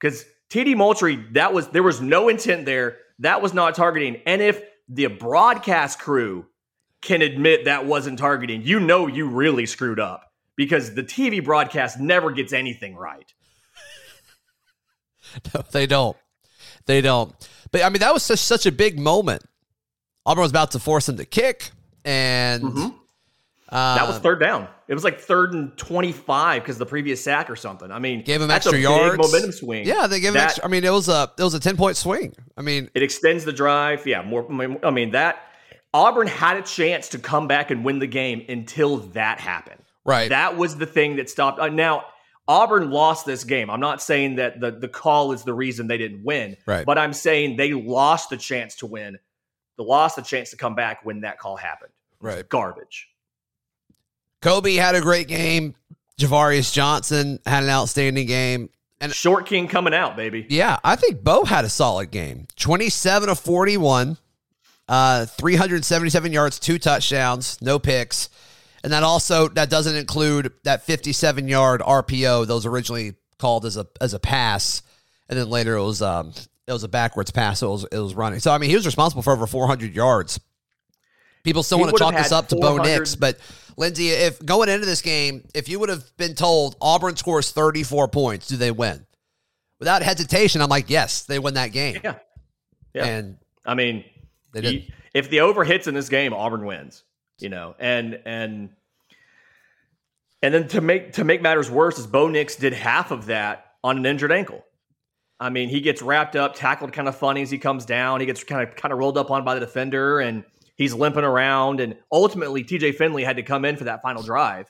Because 0.00 0.24
TD 0.50 0.76
Moultrie, 0.76 1.24
that 1.32 1.52
was 1.52 1.68
there 1.68 1.82
was 1.82 2.00
no 2.00 2.28
intent 2.28 2.66
there. 2.66 2.98
That 3.20 3.42
was 3.42 3.54
not 3.54 3.74
targeting. 3.74 4.20
And 4.26 4.42
if 4.42 4.62
the 4.88 5.06
broadcast 5.06 5.98
crew 5.98 6.46
can 7.02 7.22
admit 7.22 7.64
that 7.66 7.84
wasn't 7.86 8.18
targeting, 8.18 8.62
you 8.62 8.80
know 8.80 9.06
you 9.06 9.28
really 9.28 9.66
screwed 9.66 10.00
up 10.00 10.32
because 10.56 10.94
the 10.94 11.02
TV 11.02 11.44
broadcast 11.44 11.98
never 12.00 12.30
gets 12.30 12.52
anything 12.52 12.94
right. 12.96 13.32
No, 15.54 15.62
they 15.72 15.86
don't. 15.86 16.16
They 16.86 17.00
don't. 17.00 17.34
But 17.72 17.82
I 17.82 17.88
mean, 17.88 18.00
that 18.00 18.12
was 18.12 18.22
such 18.22 18.38
such 18.38 18.66
a 18.66 18.72
big 18.72 18.98
moment. 18.98 19.42
Auburn 20.26 20.42
was 20.42 20.50
about 20.50 20.70
to 20.72 20.78
force 20.78 21.08
him 21.08 21.16
to 21.16 21.24
kick, 21.24 21.70
and 22.04 22.62
Mhm. 22.62 22.94
Uh, 23.70 23.94
That 23.96 24.06
was 24.06 24.18
third 24.18 24.40
down. 24.40 24.68
It 24.88 24.94
was 24.94 25.04
like 25.04 25.18
third 25.20 25.54
and 25.54 25.76
25 25.78 26.62
because 26.62 26.76
the 26.78 26.86
previous 26.86 27.22
sack 27.22 27.48
or 27.48 27.56
something. 27.56 27.90
I 27.90 27.98
mean, 27.98 28.22
gave 28.22 28.40
him 28.42 28.50
extra 28.50 28.78
yards. 28.78 29.16
momentum 29.16 29.52
swing. 29.52 29.86
Yeah, 29.86 30.06
they 30.06 30.20
gave 30.20 30.28
him 30.28 30.34
That- 30.34 30.44
extra. 30.44 30.64
I 30.64 30.68
mean, 30.68 30.84
it 30.84 30.90
was 30.92 31.08
a 31.08 31.30
it 31.38 31.42
was 31.42 31.54
a 31.54 31.60
ten 31.60 31.76
point 31.76 31.96
swing. 31.96 32.34
I 32.56 32.62
mean, 32.62 32.90
It 32.94 33.02
extends 33.02 33.44
the 33.44 33.52
drive. 33.52 34.06
Yeah, 34.06 34.22
more. 34.22 34.46
I 34.84 34.90
mean, 34.90 35.12
that 35.12 35.38
Auburn 35.94 36.26
had 36.26 36.56
a 36.56 36.62
chance 36.62 37.08
to 37.10 37.18
come 37.18 37.48
back 37.48 37.70
and 37.70 37.84
win 37.84 37.98
the 37.98 38.06
game 38.06 38.44
until 38.48 38.98
that 38.98 39.40
happened. 39.40 39.80
right? 40.04 40.28
That 40.28 40.56
was 40.56 40.76
the 40.76 40.86
thing 40.86 41.16
that 41.16 41.30
stopped. 41.30 41.58
Uh, 41.60 41.68
now, 41.68 42.04
Auburn 42.46 42.90
lost 42.90 43.24
this 43.24 43.44
game. 43.44 43.70
I'm 43.70 43.80
not 43.80 44.02
saying 44.02 44.36
that 44.36 44.60
the, 44.60 44.70
the 44.72 44.88
call 44.88 45.32
is 45.32 45.44
the 45.44 45.54
reason 45.54 45.86
they 45.86 45.96
didn't 45.96 46.22
win, 46.24 46.58
Right. 46.66 46.84
but 46.84 46.98
I'm 46.98 47.14
saying 47.14 47.56
they 47.56 47.72
lost 47.72 48.28
the 48.28 48.36
chance 48.36 48.74
to 48.76 48.86
win. 48.86 49.18
They 49.78 49.84
lost 49.84 50.16
the 50.16 50.22
chance 50.22 50.50
to 50.50 50.56
come 50.56 50.74
back 50.74 51.06
when 51.06 51.22
that 51.22 51.38
call 51.38 51.56
happened. 51.56 51.92
Right. 52.20 52.46
Garbage. 52.46 53.08
Kobe 54.44 54.74
had 54.74 54.94
a 54.94 55.00
great 55.00 55.26
game. 55.26 55.74
Ja'Varrius 56.20 56.70
Johnson 56.70 57.40
had 57.46 57.64
an 57.64 57.70
outstanding 57.70 58.26
game. 58.26 58.68
And 59.00 59.12
Short 59.12 59.46
King 59.46 59.68
coming 59.68 59.94
out, 59.94 60.16
baby. 60.16 60.46
yeah, 60.50 60.78
I 60.84 60.96
think 60.96 61.24
Bo 61.24 61.44
had 61.44 61.64
a 61.64 61.70
solid 61.70 62.10
game. 62.10 62.46
27 62.56 63.30
of 63.30 63.40
41, 63.40 64.18
uh, 64.86 65.24
377 65.24 66.32
yards, 66.32 66.58
two 66.58 66.78
touchdowns, 66.78 67.60
no 67.62 67.78
picks. 67.78 68.28
And 68.82 68.92
that 68.92 69.02
also 69.02 69.48
that 69.48 69.70
doesn't 69.70 69.96
include 69.96 70.52
that 70.64 70.82
57 70.82 71.48
yard 71.48 71.80
RPO 71.80 72.46
that 72.46 72.54
was 72.54 72.66
originally 72.66 73.14
called 73.38 73.64
as 73.64 73.78
a 73.78 73.86
as 73.98 74.12
a 74.12 74.18
pass, 74.18 74.82
and 75.30 75.38
then 75.38 75.48
later 75.48 75.76
it 75.76 75.82
was 75.82 76.02
um 76.02 76.34
it 76.66 76.72
was 76.72 76.84
a 76.84 76.88
backwards 76.88 77.30
pass. 77.30 77.60
So 77.60 77.68
it 77.68 77.72
was 77.72 77.84
it 77.92 77.98
was 77.98 78.14
running. 78.14 78.40
So 78.40 78.52
I 78.52 78.58
mean 78.58 78.68
he 78.68 78.76
was 78.76 78.84
responsible 78.84 79.22
for 79.22 79.32
over 79.32 79.46
400 79.46 79.94
yards. 79.94 80.38
People 81.44 81.62
still 81.62 81.78
want 81.78 81.92
to 81.92 81.98
chalk 81.98 82.14
this 82.14 82.32
up 82.32 82.48
to 82.48 82.56
Bo 82.56 82.78
Nix, 82.78 83.14
but 83.14 83.38
Lindsay, 83.76 84.08
if 84.08 84.44
going 84.44 84.68
into 84.68 84.86
this 84.86 85.02
game, 85.02 85.46
if 85.54 85.68
you 85.68 85.78
would 85.78 85.90
have 85.90 86.04
been 86.16 86.34
told 86.34 86.76
Auburn 86.80 87.16
scores 87.16 87.52
34 87.52 88.08
points, 88.08 88.48
do 88.48 88.56
they 88.56 88.70
win? 88.70 89.06
Without 89.78 90.02
hesitation, 90.02 90.62
I'm 90.62 90.70
like, 90.70 90.88
yes, 90.88 91.24
they 91.24 91.38
win 91.38 91.54
that 91.54 91.72
game. 91.72 92.00
Yeah. 92.02 92.16
Yeah. 92.94 93.04
And 93.06 93.36
I 93.66 93.74
mean, 93.74 94.04
they 94.52 94.60
did. 94.60 94.92
if 95.12 95.28
the 95.28 95.40
over 95.40 95.64
hits 95.64 95.86
in 95.86 95.94
this 95.94 96.08
game, 96.08 96.32
Auburn 96.32 96.64
wins. 96.64 97.02
You 97.38 97.48
know, 97.48 97.74
and 97.80 98.20
and 98.24 98.70
and 100.40 100.54
then 100.54 100.68
to 100.68 100.80
make 100.80 101.14
to 101.14 101.24
make 101.24 101.42
matters 101.42 101.68
worse, 101.68 101.98
is 101.98 102.06
Bo 102.06 102.28
Nix 102.28 102.54
did 102.54 102.72
half 102.72 103.10
of 103.10 103.26
that 103.26 103.72
on 103.82 103.98
an 103.98 104.06
injured 104.06 104.30
ankle. 104.30 104.64
I 105.40 105.50
mean, 105.50 105.68
he 105.68 105.80
gets 105.80 106.00
wrapped 106.00 106.36
up, 106.36 106.54
tackled 106.54 106.92
kind 106.92 107.08
of 107.08 107.16
funny 107.16 107.42
as 107.42 107.50
he 107.50 107.58
comes 107.58 107.84
down. 107.84 108.20
He 108.20 108.26
gets 108.26 108.44
kind 108.44 108.66
of 108.66 108.76
kind 108.76 108.92
of 108.92 109.00
rolled 109.00 109.18
up 109.18 109.32
on 109.32 109.44
by 109.44 109.54
the 109.54 109.60
defender, 109.60 110.20
and 110.20 110.44
he's 110.76 110.94
limping 110.94 111.24
around. 111.24 111.80
And 111.80 111.96
ultimately, 112.10 112.64
T.J. 112.64 112.92
Finley 112.92 113.24
had 113.24 113.36
to 113.36 113.42
come 113.42 113.64
in 113.64 113.76
for 113.76 113.84
that 113.84 114.02
final 114.02 114.22
drive. 114.22 114.68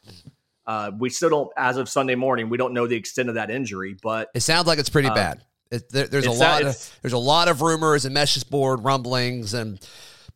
Uh, 0.67 0.91
we 0.99 1.11
still 1.11 1.31
don't, 1.31 1.51
as 1.57 1.77
of 1.77 1.89
Sunday 1.89 2.15
morning, 2.15 2.49
we 2.49 2.57
don't 2.57 2.73
know 2.73 2.87
the 2.87 2.97
extent 2.97 3.29
of 3.29 3.35
that 3.35 3.51
injury, 3.51 3.97
but 4.03 4.31
it 4.35 4.41
sounds 4.41 4.67
like 4.67 4.79
it's 4.79 4.89
pretty 4.89 5.09
uh, 5.09 5.15
bad. 5.15 5.45
It, 5.71 5.91
there, 5.91 6.07
there's 6.07 6.27
a 6.27 6.31
lot 6.31 6.63
of 6.63 6.99
there's 7.03 7.13
a 7.13 7.19
lot 7.19 7.49
of 7.49 7.61
rumors 7.61 8.05
and 8.05 8.15
message 8.15 8.49
board 8.49 8.85
rumblings 8.85 9.55
and 9.55 9.81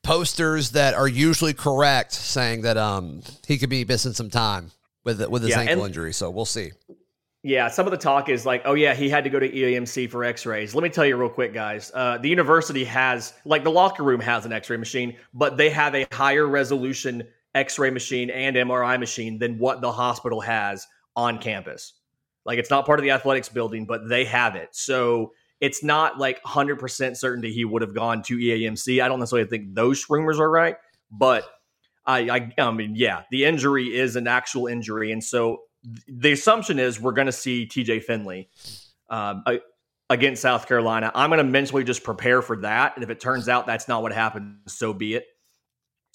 posters 0.02 0.72
that 0.72 0.94
are 0.94 1.09
usually 1.09 1.54
correct, 1.54 2.12
saying 2.12 2.62
that 2.62 2.76
um 2.76 3.22
he 3.46 3.57
could 3.57 3.70
be 3.70 3.85
missing 3.85 4.12
some 4.12 4.31
time 4.31 4.70
with 5.04 5.26
with 5.28 5.42
his 5.42 5.52
yeah, 5.52 5.61
ankle 5.61 5.85
injury. 5.85 6.12
So 6.12 6.31
we'll 6.31 6.44
see. 6.44 6.72
Yeah, 7.44 7.68
some 7.68 7.87
of 7.87 7.92
the 7.92 7.98
talk 7.98 8.29
is 8.29 8.44
like, 8.44 8.62
oh 8.64 8.74
yeah, 8.74 8.94
he 8.94 9.09
had 9.09 9.24
to 9.24 9.31
go 9.31 9.38
to 9.38 9.48
EAMC 9.48 10.11
for 10.11 10.24
X-rays. 10.24 10.74
Let 10.74 10.83
me 10.83 10.88
tell 10.88 11.07
you 11.07 11.16
real 11.16 11.29
quick, 11.29 11.55
guys. 11.55 11.92
Uh, 11.94 12.18
the 12.18 12.29
university 12.29 12.85
has, 12.85 13.33
like, 13.44 13.62
the 13.62 13.70
locker 13.70 14.03
room 14.03 14.20
has 14.20 14.44
an 14.44 14.53
X-ray 14.53 14.77
machine, 14.77 15.16
but 15.33 15.57
they 15.57 15.70
have 15.70 15.94
a 15.94 16.07
higher 16.12 16.46
resolution 16.46 17.22
X-ray 17.55 17.90
machine 17.90 18.31
and 18.31 18.57
MRI 18.57 18.98
machine 18.98 19.38
than 19.38 19.59
what 19.59 19.81
the 19.81 19.92
hospital 19.92 20.40
has 20.40 20.87
on 21.14 21.38
campus. 21.38 21.94
Like, 22.44 22.59
it's 22.59 22.70
not 22.70 22.87
part 22.87 22.98
of 22.98 23.05
the 23.05 23.12
athletics 23.12 23.48
building, 23.48 23.87
but 23.87 24.09
they 24.09 24.24
have 24.24 24.57
it. 24.57 24.70
So 24.72 25.33
it's 25.61 25.85
not 25.85 26.18
like 26.18 26.42
100% 26.42 27.16
certainty 27.16 27.53
he 27.53 27.64
would 27.64 27.83
have 27.83 27.94
gone 27.94 28.22
to 28.24 28.37
EAMC. 28.37 29.01
I 29.03 29.07
don't 29.07 29.20
necessarily 29.20 29.48
think 29.48 29.74
those 29.74 30.11
rumors 30.11 30.40
are 30.40 30.51
right, 30.51 30.77
but 31.11 31.44
I, 32.05 32.31
I, 32.31 32.62
I 32.62 32.70
mean, 32.72 32.94
yeah, 32.96 33.22
the 33.31 33.44
injury 33.44 33.96
is 33.96 34.16
an 34.16 34.27
actual 34.27 34.66
injury, 34.66 35.12
and 35.12 35.22
so 35.22 35.62
the 35.82 36.32
assumption 36.32 36.78
is 36.78 37.00
we're 37.00 37.12
going 37.12 37.26
to 37.26 37.32
see 37.32 37.66
TJ 37.66 38.02
Finley 38.02 38.48
um, 39.10 39.44
against 40.10 40.42
South 40.42 40.66
Carolina. 40.66 41.10
I'm 41.14 41.30
going 41.30 41.38
to 41.38 41.44
mentally 41.44 41.84
just 41.84 42.02
prepare 42.02 42.42
for 42.42 42.56
that, 42.58 42.94
and 42.96 43.04
if 43.04 43.10
it 43.10 43.20
turns 43.20 43.48
out 43.48 43.66
that's 43.66 43.88
not 43.88 44.02
what 44.02 44.12
happened, 44.12 44.58
so 44.66 44.92
be 44.92 45.14
it. 45.14 45.26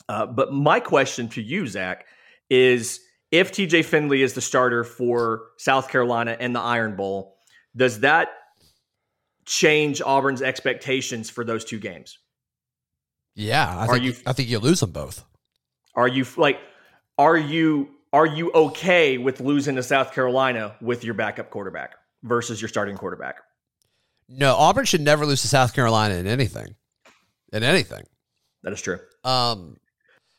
Uh, 0.09 0.25
but 0.25 0.51
my 0.51 0.79
question 0.79 1.29
to 1.29 1.41
you, 1.41 1.65
Zach, 1.67 2.05
is 2.49 2.99
if 3.31 3.51
TJ 3.51 3.85
Finley 3.85 4.21
is 4.21 4.33
the 4.33 4.41
starter 4.41 4.83
for 4.83 5.43
South 5.57 5.89
Carolina 5.89 6.35
and 6.39 6.55
the 6.55 6.59
Iron 6.59 6.95
Bowl, 6.95 7.37
does 7.75 8.01
that 8.01 8.29
change 9.45 10.01
Auburn's 10.01 10.41
expectations 10.41 11.29
for 11.29 11.43
those 11.43 11.65
two 11.65 11.79
games? 11.79 12.19
Yeah, 13.35 13.67
I 13.67 13.87
are 13.87 13.93
think, 13.93 14.03
you? 14.03 14.15
I 14.25 14.33
think 14.33 14.49
you 14.49 14.59
lose 14.59 14.81
them 14.81 14.91
both. 14.91 15.23
Are 15.95 16.07
you 16.07 16.25
like? 16.37 16.59
Are 17.17 17.37
you 17.37 17.89
are 18.13 18.27
you 18.27 18.51
okay 18.53 19.17
with 19.17 19.41
losing 19.41 19.75
to 19.75 19.83
South 19.83 20.13
Carolina 20.13 20.75
with 20.79 21.03
your 21.03 21.15
backup 21.15 21.49
quarterback 21.49 21.95
versus 22.21 22.61
your 22.61 22.69
starting 22.69 22.95
quarterback? 22.95 23.37
No, 24.29 24.55
Auburn 24.55 24.85
should 24.85 25.01
never 25.01 25.25
lose 25.25 25.41
to 25.41 25.47
South 25.47 25.73
Carolina 25.73 26.15
in 26.15 26.27
anything. 26.27 26.75
In 27.51 27.63
anything. 27.63 28.05
That 28.61 28.71
is 28.71 28.81
true. 28.81 28.99
Um, 29.23 29.77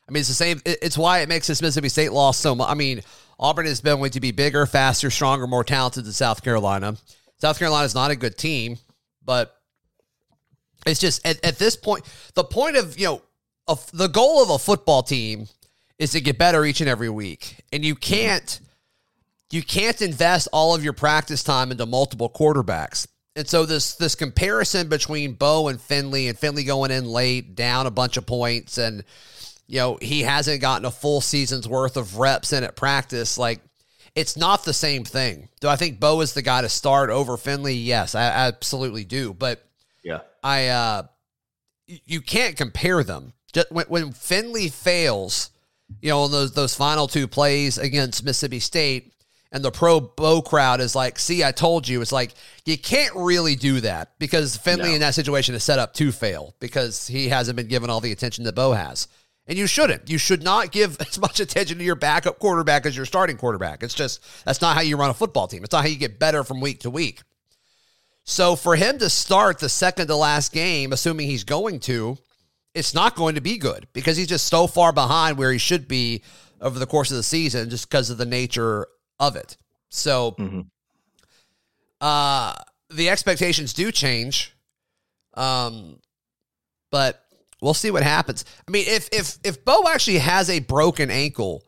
I 0.07 0.11
mean, 0.11 0.21
it's 0.21 0.29
the 0.29 0.33
same. 0.33 0.61
It's 0.65 0.97
why 0.97 1.19
it 1.19 1.29
makes 1.29 1.47
this 1.47 1.61
Mississippi 1.61 1.89
State 1.89 2.11
loss 2.11 2.37
so 2.37 2.55
much. 2.55 2.69
I 2.69 2.73
mean, 2.73 3.01
Auburn 3.39 3.65
has 3.65 3.81
been 3.81 3.97
going 3.97 4.11
to 4.11 4.21
be 4.21 4.31
bigger, 4.31 4.65
faster, 4.65 5.11
stronger, 5.11 5.45
more 5.45 5.63
talented 5.63 6.05
than 6.05 6.13
South 6.13 6.43
Carolina. 6.43 6.95
South 7.37 7.59
Carolina 7.59 7.85
is 7.85 7.93
not 7.93 8.09
a 8.09 8.15
good 8.15 8.37
team, 8.37 8.77
but 9.23 9.55
it's 10.85 10.99
just 10.99 11.25
at, 11.25 11.43
at 11.45 11.57
this 11.57 11.75
point, 11.75 12.05
the 12.35 12.43
point 12.43 12.77
of 12.77 12.97
you 12.97 13.05
know, 13.05 13.21
of 13.67 13.89
the 13.91 14.07
goal 14.07 14.41
of 14.41 14.49
a 14.49 14.59
football 14.59 15.03
team 15.03 15.47
is 15.99 16.11
to 16.11 16.21
get 16.21 16.37
better 16.37 16.65
each 16.65 16.81
and 16.81 16.89
every 16.89 17.09
week. 17.09 17.63
And 17.71 17.83
you 17.85 17.95
can't 17.95 18.59
you 19.51 19.63
can't 19.63 20.01
invest 20.01 20.47
all 20.51 20.75
of 20.75 20.83
your 20.83 20.93
practice 20.93 21.43
time 21.43 21.71
into 21.71 21.85
multiple 21.85 22.29
quarterbacks. 22.29 23.07
And 23.35 23.47
so 23.47 23.65
this 23.65 23.95
this 23.95 24.15
comparison 24.15 24.87
between 24.87 25.33
Bo 25.33 25.67
and 25.67 25.79
Finley 25.79 26.27
and 26.27 26.37
Finley 26.37 26.63
going 26.63 26.91
in 26.91 27.05
late, 27.05 27.55
down 27.55 27.85
a 27.85 27.91
bunch 27.91 28.17
of 28.17 28.25
points, 28.25 28.77
and 28.77 29.03
you 29.67 29.79
know, 29.79 29.97
he 30.01 30.21
hasn't 30.21 30.61
gotten 30.61 30.85
a 30.85 30.91
full 30.91 31.21
season's 31.21 31.67
worth 31.67 31.97
of 31.97 32.17
reps 32.17 32.53
in 32.53 32.63
at 32.63 32.75
practice, 32.75 33.37
like 33.37 33.59
it's 34.15 34.37
not 34.37 34.63
the 34.63 34.73
same 34.73 35.03
thing. 35.03 35.49
Do 35.59 35.67
I 35.67 35.75
think 35.75 35.99
Bo 35.99 36.21
is 36.21 36.33
the 36.33 36.41
guy 36.41 36.61
to 36.61 36.69
start 36.69 37.09
over 37.09 37.35
Finley? 37.35 37.73
Yes, 37.73 38.15
I 38.15 38.23
absolutely 38.23 39.03
do. 39.03 39.33
But 39.33 39.65
yeah, 40.03 40.21
I 40.43 40.67
uh 40.67 41.03
you 41.87 42.21
can't 42.21 42.55
compare 42.55 43.03
them. 43.03 43.33
Just 43.53 43.71
when, 43.71 43.85
when 43.87 44.11
Finley 44.13 44.69
fails, 44.69 45.49
you 46.01 46.09
know, 46.09 46.27
those 46.27 46.51
those 46.53 46.75
final 46.75 47.07
two 47.07 47.27
plays 47.27 47.77
against 47.77 48.23
Mississippi 48.23 48.59
State, 48.59 49.13
and 49.51 49.63
the 49.63 49.71
pro 49.71 49.99
Bo 49.99 50.41
crowd 50.41 50.81
is 50.81 50.95
like, 50.95 51.19
"See, 51.19 51.43
I 51.43 51.51
told 51.51 51.87
you." 51.87 52.01
It's 52.01 52.11
like 52.11 52.33
you 52.65 52.77
can't 52.77 53.15
really 53.15 53.55
do 53.55 53.81
that 53.81 54.17
because 54.19 54.57
Finley 54.57 54.89
no. 54.89 54.95
in 54.95 54.99
that 55.01 55.15
situation 55.15 55.55
is 55.55 55.63
set 55.63 55.79
up 55.79 55.93
to 55.95 56.11
fail 56.11 56.55
because 56.59 57.07
he 57.07 57.29
hasn't 57.29 57.55
been 57.55 57.67
given 57.67 57.89
all 57.89 58.01
the 58.01 58.11
attention 58.11 58.43
that 58.45 58.55
Bo 58.55 58.73
has, 58.73 59.07
and 59.47 59.57
you 59.57 59.67
shouldn't. 59.67 60.09
You 60.09 60.17
should 60.17 60.43
not 60.43 60.71
give 60.71 60.99
as 61.07 61.19
much 61.19 61.39
attention 61.39 61.77
to 61.77 61.83
your 61.83 61.95
backup 61.95 62.39
quarterback 62.39 62.85
as 62.85 62.95
your 62.95 63.05
starting 63.05 63.37
quarterback. 63.37 63.83
It's 63.83 63.93
just 63.93 64.21
that's 64.45 64.61
not 64.61 64.75
how 64.75 64.81
you 64.81 64.97
run 64.97 65.09
a 65.09 65.13
football 65.13 65.47
team. 65.47 65.63
It's 65.63 65.73
not 65.73 65.83
how 65.83 65.89
you 65.89 65.97
get 65.97 66.19
better 66.19 66.43
from 66.43 66.61
week 66.61 66.81
to 66.81 66.89
week. 66.89 67.21
So 68.25 68.55
for 68.55 68.75
him 68.75 68.97
to 68.99 69.09
start 69.09 69.59
the 69.59 69.69
second 69.69 70.07
to 70.07 70.15
last 70.15 70.51
game, 70.51 70.91
assuming 70.91 71.27
he's 71.27 71.43
going 71.43 71.79
to, 71.81 72.17
it's 72.75 72.93
not 72.93 73.15
going 73.15 73.35
to 73.35 73.41
be 73.41 73.57
good 73.57 73.87
because 73.93 74.17
he's 74.17 74.27
just 74.27 74.47
so 74.47 74.67
far 74.67 74.91
behind 74.91 75.37
where 75.37 75.51
he 75.51 75.57
should 75.57 75.87
be 75.87 76.21
over 76.61 76.77
the 76.77 76.85
course 76.85 77.09
of 77.09 77.17
the 77.17 77.23
season 77.23 77.69
just 77.69 77.89
because 77.89 78.09
of 78.09 78.17
the 78.17 78.25
nature 78.25 78.85
of 79.19 79.35
it. 79.35 79.57
So 79.89 80.35
mm-hmm. 80.37 80.61
uh 82.01 82.53
the 82.91 83.09
expectations 83.09 83.73
do 83.73 83.91
change. 83.91 84.55
Um 85.33 85.99
but 86.91 87.23
we'll 87.61 87.73
see 87.73 87.91
what 87.91 88.03
happens. 88.03 88.45
I 88.67 88.71
mean, 88.71 88.85
if 88.87 89.09
if 89.11 89.37
if 89.43 89.63
Bo 89.65 89.87
actually 89.87 90.19
has 90.19 90.49
a 90.49 90.59
broken 90.59 91.09
ankle, 91.09 91.63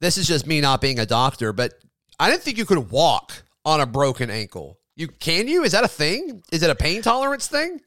this 0.00 0.16
is 0.16 0.26
just 0.26 0.46
me 0.46 0.60
not 0.60 0.80
being 0.80 0.98
a 0.98 1.06
doctor, 1.06 1.52
but 1.52 1.74
I 2.18 2.30
didn't 2.30 2.42
think 2.42 2.58
you 2.58 2.64
could 2.64 2.90
walk 2.90 3.42
on 3.64 3.80
a 3.80 3.86
broken 3.86 4.30
ankle. 4.30 4.78
You 4.96 5.08
can 5.08 5.48
you? 5.48 5.64
Is 5.64 5.72
that 5.72 5.84
a 5.84 5.88
thing? 5.88 6.42
Is 6.52 6.62
it 6.62 6.70
a 6.70 6.74
pain 6.74 7.02
tolerance 7.02 7.48
thing? 7.48 7.80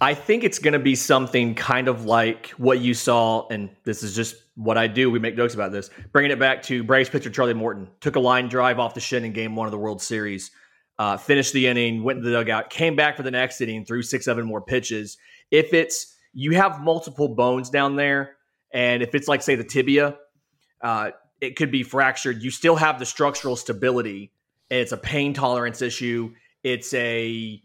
I 0.00 0.14
think 0.14 0.44
it's 0.44 0.58
going 0.58 0.72
to 0.72 0.78
be 0.78 0.94
something 0.94 1.54
kind 1.54 1.86
of 1.86 2.06
like 2.06 2.48
what 2.50 2.80
you 2.80 2.94
saw, 2.94 3.46
and 3.48 3.68
this 3.84 4.02
is 4.02 4.16
just 4.16 4.34
what 4.54 4.78
I 4.78 4.86
do. 4.86 5.10
We 5.10 5.18
make 5.18 5.36
jokes 5.36 5.52
about 5.52 5.72
this. 5.72 5.90
Bringing 6.12 6.30
it 6.30 6.38
back 6.38 6.62
to 6.64 6.82
Braves 6.82 7.10
pitcher 7.10 7.28
Charlie 7.28 7.52
Morton 7.52 7.88
took 8.00 8.16
a 8.16 8.20
line 8.20 8.48
drive 8.48 8.78
off 8.78 8.94
the 8.94 9.00
shin 9.00 9.24
in 9.24 9.32
Game 9.32 9.54
One 9.56 9.66
of 9.66 9.72
the 9.72 9.78
World 9.78 10.00
Series, 10.00 10.52
uh, 10.98 11.18
finished 11.18 11.52
the 11.52 11.66
inning, 11.66 12.02
went 12.02 12.22
to 12.22 12.24
the 12.28 12.34
dugout, 12.34 12.70
came 12.70 12.96
back 12.96 13.16
for 13.16 13.22
the 13.22 13.30
next 13.30 13.60
inning, 13.60 13.84
threw 13.84 14.02
six, 14.02 14.24
seven 14.24 14.46
more 14.46 14.62
pitches. 14.62 15.18
If 15.50 15.74
it's 15.74 16.16
you 16.32 16.52
have 16.52 16.80
multiple 16.80 17.28
bones 17.28 17.68
down 17.68 17.96
there, 17.96 18.36
and 18.72 19.02
if 19.02 19.14
it's 19.14 19.28
like 19.28 19.42
say 19.42 19.54
the 19.54 19.64
tibia, 19.64 20.16
uh, 20.80 21.10
it 21.42 21.56
could 21.56 21.70
be 21.70 21.82
fractured. 21.82 22.42
You 22.42 22.50
still 22.50 22.76
have 22.76 22.98
the 22.98 23.06
structural 23.06 23.56
stability. 23.56 24.32
It's 24.70 24.92
a 24.92 24.96
pain 24.96 25.34
tolerance 25.34 25.82
issue. 25.82 26.32
It's 26.62 26.94
a 26.94 27.62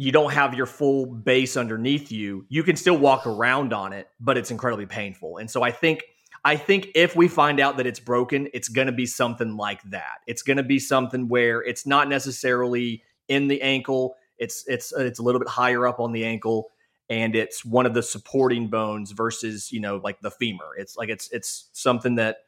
you 0.00 0.12
don't 0.12 0.32
have 0.32 0.54
your 0.54 0.64
full 0.64 1.04
base 1.04 1.58
underneath 1.58 2.10
you, 2.10 2.46
you 2.48 2.62
can 2.62 2.74
still 2.74 2.96
walk 2.96 3.26
around 3.26 3.74
on 3.74 3.92
it, 3.92 4.08
but 4.18 4.38
it's 4.38 4.50
incredibly 4.50 4.86
painful. 4.86 5.36
And 5.36 5.50
so 5.50 5.62
I 5.62 5.72
think 5.72 6.04
I 6.42 6.56
think 6.56 6.88
if 6.94 7.14
we 7.14 7.28
find 7.28 7.60
out 7.60 7.76
that 7.76 7.86
it's 7.86 8.00
broken, 8.00 8.48
it's 8.54 8.70
going 8.70 8.86
to 8.86 8.94
be 8.94 9.04
something 9.04 9.58
like 9.58 9.82
that. 9.90 10.20
It's 10.26 10.40
going 10.40 10.56
to 10.56 10.62
be 10.62 10.78
something 10.78 11.28
where 11.28 11.60
it's 11.60 11.86
not 11.86 12.08
necessarily 12.08 13.02
in 13.28 13.48
the 13.48 13.60
ankle, 13.60 14.14
it's 14.38 14.64
it's 14.66 14.90
it's 14.94 15.18
a 15.18 15.22
little 15.22 15.38
bit 15.38 15.48
higher 15.48 15.86
up 15.86 16.00
on 16.00 16.12
the 16.12 16.24
ankle 16.24 16.70
and 17.10 17.36
it's 17.36 17.62
one 17.62 17.84
of 17.84 17.92
the 17.92 18.02
supporting 18.02 18.68
bones 18.68 19.10
versus, 19.10 19.70
you 19.70 19.80
know, 19.80 20.00
like 20.02 20.18
the 20.22 20.30
femur. 20.30 20.76
It's 20.78 20.96
like 20.96 21.10
it's 21.10 21.30
it's 21.30 21.68
something 21.74 22.14
that 22.14 22.38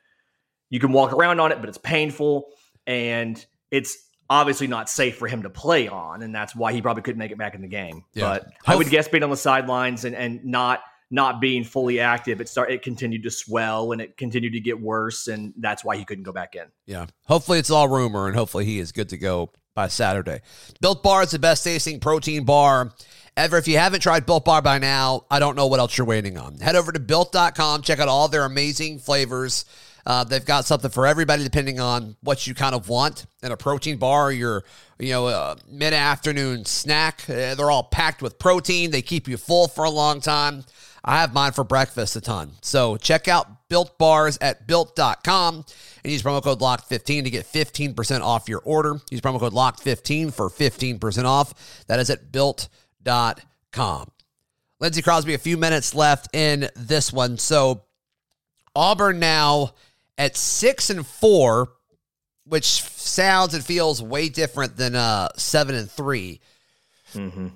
you 0.70 0.80
can 0.80 0.92
walk 0.92 1.12
around 1.12 1.38
on 1.38 1.52
it, 1.52 1.60
but 1.60 1.68
it's 1.68 1.76
painful 1.76 2.46
and 2.86 3.44
it's 3.70 4.08
obviously 4.32 4.66
not 4.66 4.88
safe 4.88 5.16
for 5.16 5.28
him 5.28 5.42
to 5.42 5.50
play 5.50 5.88
on, 5.88 6.22
and 6.22 6.34
that's 6.34 6.56
why 6.56 6.72
he 6.72 6.80
probably 6.80 7.02
couldn't 7.02 7.18
make 7.18 7.30
it 7.30 7.38
back 7.38 7.54
in 7.54 7.60
the 7.60 7.68
game. 7.68 8.04
Yeah. 8.14 8.24
But 8.24 8.52
I 8.66 8.76
would 8.76 8.88
guess 8.88 9.08
being 9.08 9.22
on 9.22 9.30
the 9.30 9.36
sidelines 9.36 10.04
and, 10.04 10.16
and 10.16 10.44
not 10.44 10.80
not 11.10 11.42
being 11.42 11.62
fully 11.62 12.00
active, 12.00 12.40
it 12.40 12.48
start 12.48 12.70
it 12.70 12.82
continued 12.82 13.22
to 13.24 13.30
swell 13.30 13.92
and 13.92 14.00
it 14.00 14.16
continued 14.16 14.54
to 14.54 14.60
get 14.60 14.80
worse, 14.80 15.28
and 15.28 15.52
that's 15.58 15.84
why 15.84 15.96
he 15.96 16.04
couldn't 16.04 16.24
go 16.24 16.32
back 16.32 16.54
in. 16.54 16.64
Yeah. 16.86 17.06
Hopefully 17.26 17.58
it's 17.58 17.70
all 17.70 17.88
rumor, 17.88 18.26
and 18.26 18.34
hopefully 18.34 18.64
he 18.64 18.78
is 18.78 18.92
good 18.92 19.10
to 19.10 19.18
go 19.18 19.50
by 19.74 19.88
Saturday. 19.88 20.40
Built 20.80 21.02
Bar 21.02 21.22
is 21.22 21.30
the 21.30 21.38
best 21.38 21.64
tasting 21.64 22.00
protein 22.00 22.44
bar 22.44 22.92
Ever, 23.34 23.56
if 23.56 23.66
you 23.66 23.78
haven't 23.78 24.00
tried 24.00 24.26
Built 24.26 24.44
Bar 24.44 24.60
by 24.60 24.78
now, 24.78 25.24
I 25.30 25.38
don't 25.38 25.56
know 25.56 25.66
what 25.66 25.80
else 25.80 25.96
you're 25.96 26.06
waiting 26.06 26.36
on. 26.36 26.58
Head 26.58 26.76
over 26.76 26.92
to 26.92 27.00
built.com, 27.00 27.80
check 27.80 27.98
out 27.98 28.08
all 28.08 28.28
their 28.28 28.44
amazing 28.44 28.98
flavors. 28.98 29.64
Uh, 30.04 30.24
they've 30.24 30.44
got 30.44 30.64
something 30.64 30.90
for 30.90 31.06
everybody 31.06 31.44
depending 31.44 31.80
on 31.80 32.16
what 32.22 32.46
you 32.46 32.54
kind 32.54 32.74
of 32.74 32.88
want 32.88 33.26
in 33.42 33.52
a 33.52 33.56
protein 33.56 33.98
bar, 33.98 34.32
your 34.32 34.64
you 34.98 35.10
know 35.10 35.26
uh, 35.26 35.56
mid 35.68 35.92
afternoon 35.92 36.64
snack. 36.64 37.22
Uh, 37.28 37.54
they're 37.54 37.70
all 37.70 37.84
packed 37.84 38.22
with 38.22 38.38
protein. 38.38 38.90
They 38.90 39.02
keep 39.02 39.28
you 39.28 39.36
full 39.36 39.68
for 39.68 39.84
a 39.84 39.90
long 39.90 40.20
time. 40.20 40.64
I 41.04 41.20
have 41.20 41.34
mine 41.34 41.52
for 41.52 41.64
breakfast 41.64 42.14
a 42.14 42.20
ton. 42.20 42.52
So 42.60 42.96
check 42.96 43.26
out 43.26 43.68
Built 43.68 43.98
Bars 43.98 44.38
at 44.40 44.66
built.com 44.68 45.64
and 46.04 46.12
use 46.12 46.22
promo 46.22 46.42
code 46.42 46.60
LOCK15 46.60 47.24
to 47.24 47.30
get 47.30 47.44
15% 47.44 48.20
off 48.20 48.48
your 48.48 48.60
order. 48.64 49.00
Use 49.10 49.20
promo 49.20 49.40
code 49.40 49.52
LOCK15 49.52 50.32
for 50.32 50.48
15% 50.48 51.24
off. 51.24 51.84
That 51.88 51.98
is 51.98 52.08
at 52.08 52.30
built.com. 52.30 54.10
Lindsey 54.78 55.02
Crosby, 55.02 55.34
a 55.34 55.38
few 55.38 55.56
minutes 55.56 55.94
left 55.94 56.34
in 56.34 56.68
this 56.76 57.12
one. 57.12 57.36
So 57.38 57.82
Auburn 58.74 59.18
now 59.18 59.74
at 60.18 60.36
six 60.36 60.90
and 60.90 61.06
four, 61.06 61.72
which 62.44 62.66
sounds 62.66 63.54
and 63.54 63.64
feels 63.64 64.02
way 64.02 64.28
different 64.28 64.76
than 64.76 64.94
uh, 64.94 65.28
seven 65.36 65.74
and 65.74 65.90
3 65.90 66.40
Mm-hmm. 67.14 67.48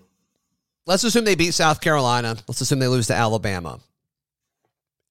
Let's 0.87 1.05
assume 1.05 1.25
they 1.25 1.35
beat 1.35 1.55
South 1.55 1.81
Carolina. 1.81 2.37
Let's 2.47 2.61
assume 2.61 2.79
they 2.79 2.89
lose 2.89 3.09
to 3.09 3.15
Alabama. 3.15 3.81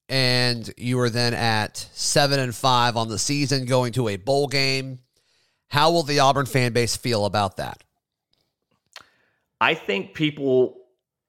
And 0.07 0.71
you 0.77 0.99
are 0.99 1.09
then 1.09 1.33
at 1.33 1.77
seven 1.93 2.39
and 2.39 2.55
five 2.55 2.95
on 2.95 3.09
the 3.09 3.17
season, 3.17 3.65
going 3.65 3.93
to 3.93 4.07
a 4.07 4.17
bowl 4.17 4.47
game. 4.47 4.99
How 5.67 5.91
will 5.91 6.03
the 6.03 6.19
Auburn 6.19 6.45
fan 6.45 6.73
base 6.73 6.95
feel 6.95 7.25
about 7.25 7.57
that? 7.57 7.83
I 9.59 9.73
think 9.73 10.13
people, 10.13 10.77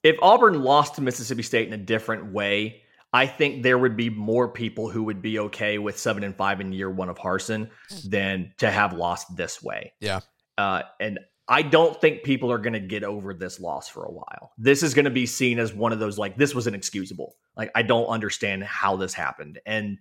if 0.03 0.17
Auburn 0.21 0.63
lost 0.63 0.97
to 0.97 1.01
Mississippi 1.01 1.43
State 1.43 1.67
in 1.67 1.73
a 1.73 1.79
different 1.79 2.33
way, 2.33 2.83
I 3.13 3.27
think 3.27 3.63
there 3.63 3.79
would 3.79 3.97
be 3.97 4.11
more 4.11 4.49
people 4.49 4.91
who 4.91 5.05
would 5.05 5.23
be 5.23 5.39
okay 5.39 5.79
with 5.79 5.99
seven 5.99 6.23
and 6.25 6.37
five 6.37 6.61
in 6.61 6.73
year 6.73 6.91
one 6.91 7.09
of 7.09 7.19
Harsin 7.19 7.71
than 8.05 8.53
to 8.59 8.71
have 8.71 8.93
lost 8.93 9.37
this 9.37 9.63
way. 9.63 9.93
Yeah. 10.01 10.21
Uh, 10.59 10.83
and 11.01 11.19
I 11.49 11.63
don't 11.63 11.99
think 12.01 12.25
people 12.25 12.51
are 12.51 12.59
going 12.59 12.73
to 12.73 12.81
get 12.81 13.05
over 13.05 13.33
this 13.33 13.61
loss 13.61 13.89
for 13.89 14.05
a 14.05 14.11
while. 14.11 14.53
This 14.59 14.83
is 14.83 14.95
going 14.95 15.05
to 15.05 15.11
be 15.11 15.27
seen 15.27 15.59
as 15.59 15.73
one 15.73 15.93
of 15.93 15.99
those 15.99 16.19
like 16.19 16.37
this 16.37 16.55
was 16.55 16.67
inexcusable. 16.67 17.37
Like 17.57 17.71
I 17.75 17.83
don't 17.83 18.07
understand 18.07 18.65
how 18.65 18.97
this 18.97 19.15
happened. 19.15 19.61
And 19.65 19.99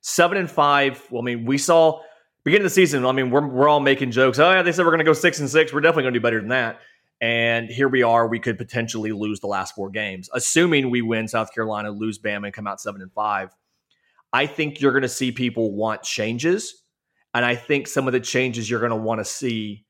seven 0.00 0.38
and 0.38 0.50
five. 0.50 1.06
Well, 1.10 1.22
I 1.22 1.24
mean, 1.24 1.44
we 1.44 1.58
saw 1.58 2.00
beginning 2.44 2.64
of 2.64 2.70
the 2.70 2.74
season. 2.74 3.04
I 3.04 3.12
mean, 3.12 3.30
we're 3.30 3.46
we're 3.46 3.68
all 3.68 3.80
making 3.80 4.12
jokes. 4.12 4.38
Oh 4.38 4.50
yeah, 4.50 4.62
they 4.62 4.72
said 4.72 4.84
we're 4.84 4.92
going 4.92 4.98
to 4.98 5.04
go 5.04 5.12
six 5.12 5.40
and 5.40 5.48
six. 5.50 5.72
We're 5.72 5.80
definitely 5.80 6.04
going 6.04 6.14
to 6.14 6.20
do 6.20 6.24
better 6.24 6.40
than 6.40 6.48
that. 6.48 6.80
And 7.22 7.70
here 7.70 7.88
we 7.88 8.02
are. 8.02 8.26
We 8.26 8.40
could 8.40 8.58
potentially 8.58 9.12
lose 9.12 9.40
the 9.40 9.46
last 9.46 9.74
four 9.74 9.88
games, 9.88 10.28
assuming 10.34 10.90
we 10.90 11.00
win 11.00 11.28
South 11.28 11.54
Carolina, 11.54 11.90
lose 11.90 12.18
Bama, 12.18 12.46
and 12.46 12.52
come 12.52 12.66
out 12.66 12.80
seven 12.80 13.00
and 13.00 13.12
five. 13.12 13.54
I 14.32 14.46
think 14.46 14.80
you're 14.80 14.92
going 14.92 15.02
to 15.02 15.08
see 15.08 15.30
people 15.30 15.72
want 15.72 16.02
changes, 16.02 16.82
and 17.32 17.44
I 17.44 17.54
think 17.54 17.86
some 17.86 18.06
of 18.08 18.12
the 18.12 18.20
changes 18.20 18.68
you're 18.68 18.80
going 18.80 18.90
to 18.90 18.96
want 18.96 19.20
to 19.20 19.24
see 19.24 19.86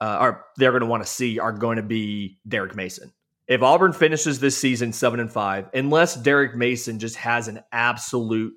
uh, 0.00 0.18
or 0.20 0.46
they're 0.56 0.70
going 0.70 0.80
to 0.80 0.86
want 0.86 1.04
to 1.04 1.08
see 1.08 1.38
are 1.38 1.52
going 1.52 1.76
to 1.76 1.82
be 1.82 2.38
Derek 2.48 2.74
Mason. 2.74 3.12
If 3.46 3.62
Auburn 3.62 3.92
finishes 3.92 4.40
this 4.40 4.56
season 4.56 4.92
seven 4.92 5.20
and 5.20 5.30
five, 5.30 5.68
unless 5.74 6.14
Derek 6.14 6.54
Mason 6.54 6.98
just 6.98 7.16
has 7.16 7.48
an 7.48 7.60
absolute 7.72 8.54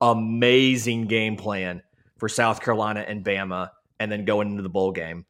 amazing 0.00 1.06
game 1.06 1.36
plan 1.36 1.82
for 2.18 2.28
South 2.28 2.60
Carolina 2.60 3.04
and 3.06 3.24
Bama, 3.24 3.70
and 4.00 4.10
then 4.10 4.24
going 4.24 4.50
into 4.50 4.62
the 4.62 4.68
bowl 4.68 4.90
game, 4.90 5.26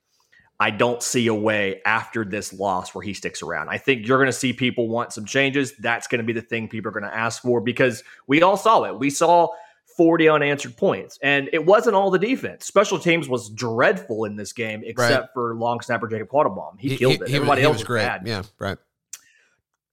I 0.62 0.70
don't 0.70 1.03
see 1.03 1.27
a 1.27 1.35
way 1.35 1.81
after 1.85 2.25
this 2.25 2.53
loss 2.53 2.94
where 2.94 3.03
he 3.03 3.14
sticks 3.14 3.42
around. 3.42 3.68
I 3.68 3.79
think 3.79 4.07
you're 4.07 4.18
going 4.18 4.29
to 4.29 4.33
see 4.33 4.53
people 4.53 4.88
want 4.88 5.12
some 5.12 5.25
changes. 5.25 5.72
That's 5.79 6.07
going 6.07 6.20
to 6.20 6.25
be 6.25 6.33
the 6.33 6.40
thing 6.40 6.68
people 6.68 6.90
are 6.90 6.92
going 6.92 7.11
to 7.11 7.16
ask 7.16 7.42
for 7.42 7.61
because 7.61 8.05
we 8.29 8.42
all 8.42 8.57
saw 8.57 8.85
it. 8.85 8.96
We 8.96 9.11
saw 9.11 9.48
40 9.96 10.29
unanswered 10.29 10.77
points. 10.77 11.18
And 11.20 11.51
it 11.53 11.66
wasn't 11.66 11.96
all 11.96 12.11
the 12.12 12.18
defense. 12.18 12.64
Special 12.64 12.98
teams 13.01 13.29
was 13.29 13.51
dreadful 13.51 14.25
in 14.25 14.37
this 14.37 14.53
game, 14.53 14.83
except 14.85 15.20
Right. 15.20 15.29
for 15.35 15.57
long 15.57 15.81
snapper 15.81 16.07
Jacob 16.07 16.29
Quattlebaum. 16.29 16.79
He, 16.79 16.96
killed 16.96 17.14
it. 17.14 17.31
Everybody 17.31 17.62
he 17.62 17.64
else 17.66 17.75
was 17.75 17.81
was 17.81 17.87
great. 17.88 18.05
bad. 18.05 18.22
Yeah, 18.25 18.42
right. 18.61 18.79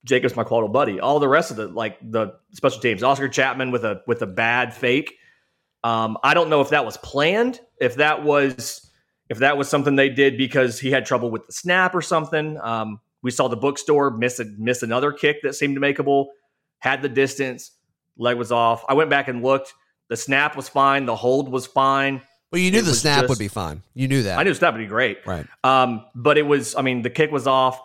Jacob's 0.06 0.36
my 0.36 0.44
Quaddle 0.44 0.72
buddy. 0.72 1.00
All 1.00 1.20
the 1.20 1.28
rest 1.28 1.52
of 1.52 1.58
the 1.58 1.68
like 1.68 1.98
the 2.02 2.34
special 2.54 2.80
teams, 2.80 3.04
Oscar 3.04 3.28
Chapman 3.28 3.72
with 3.72 3.84
a 3.84 4.02
with 4.08 4.22
a 4.22 4.28
bad 4.28 4.74
fake. 4.74 5.16
Um, 5.84 6.18
I 6.24 6.34
don't 6.34 6.50
know 6.50 6.62
if 6.62 6.70
that 6.70 6.86
was 6.86 6.96
planned, 6.98 7.60
if 7.82 7.96
that 7.96 8.24
was 8.24 8.89
if 9.30 9.40
that 9.40 9.58
was 9.58 9.70
something 9.70 9.96
they 9.96 10.10
did 10.10 10.38
because 10.38 10.80
he 10.80 10.92
had 10.92 11.06
trouble 11.06 11.30
with 11.30 11.46
the 11.46 11.54
snap 11.54 11.94
or 11.96 12.02
something. 12.02 12.60
Um, 12.62 13.00
we 13.22 13.32
saw 13.32 13.48
the 13.48 13.58
bookstore 13.58 14.12
miss 14.12 14.40
a, 14.40 14.46
miss 14.58 14.82
another 14.84 15.12
kick 15.12 15.42
that 15.44 15.54
seemed 15.54 15.76
to 15.76 15.82
makeable, 15.82 16.28
had 16.80 17.02
the 17.02 17.10
distance, 17.10 17.72
leg 18.18 18.38
was 18.38 18.52
off. 18.52 18.84
I 18.90 18.94
went 18.94 19.10
back 19.10 19.28
and 19.28 19.44
looked. 19.44 19.74
The 20.08 20.18
snap 20.18 20.56
was 20.56 20.68
fine. 20.68 21.06
The 21.06 21.16
hold 21.16 21.52
was 21.52 21.68
fine. 21.68 22.22
Well, 22.52 22.60
you 22.60 22.72
knew 22.72 22.80
It 22.80 22.86
the 22.86 22.96
snap 22.96 23.22
just- 23.22 23.30
would 23.30 23.38
be 23.40 23.48
fine. 23.48 23.84
You 23.94 24.08
knew 24.08 24.24
that. 24.24 24.40
I 24.40 24.44
knew 24.44 24.50
the 24.50 24.56
snap 24.56 24.74
would 24.74 24.80
be 24.80 24.88
great. 24.88 25.20
Right. 25.28 25.46
Um, 25.64 26.06
but 26.16 26.38
it 26.38 26.42
was, 26.48 26.76
I 26.76 26.82
mean, 26.82 27.04
the 27.04 27.10
kick 27.12 27.32
was 27.32 27.46
off. 27.46 27.80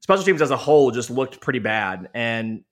Special 0.00 0.22
teams 0.22 0.40
as 0.42 0.50
a 0.52 0.56
whole 0.56 0.90
just 0.92 1.10
looked 1.10 1.40
pretty 1.40 1.58
bad. 1.58 2.08
And 2.14 2.62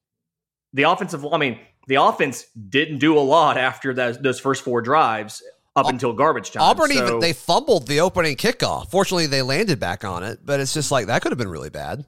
the 0.73 0.85
offensive, 0.85 1.27
I 1.27 1.39
mean, 1.39 1.59
the 1.89 1.97
offense 1.97 2.45
didn't 2.69 2.99
do 2.99 3.19
a 3.19 3.21
lot 3.21 3.57
after 3.69 3.93
those, 3.93 4.19
those 4.19 4.39
first 4.39 4.63
four 4.63 4.83
drives 4.83 5.43
up 5.77 5.87
until 5.89 6.13
garbage 6.13 6.51
time. 6.51 6.63
Auburn 6.63 6.93
even 6.93 7.21
they 7.21 7.33
fumbled 7.33 7.87
the 7.87 8.01
opening 8.01 8.37
kickoff. 8.37 8.91
Fortunately, 8.91 9.27
they 9.27 9.43
landed 9.43 9.81
back 9.81 10.05
on 10.05 10.23
it, 10.23 10.41
but 10.45 10.61
it's 10.61 10.75
just 10.75 10.91
like 10.91 11.07
that 11.07 11.23
could 11.23 11.33
have 11.33 11.39
been 11.39 11.49
really 11.49 11.71
bad. 11.71 12.05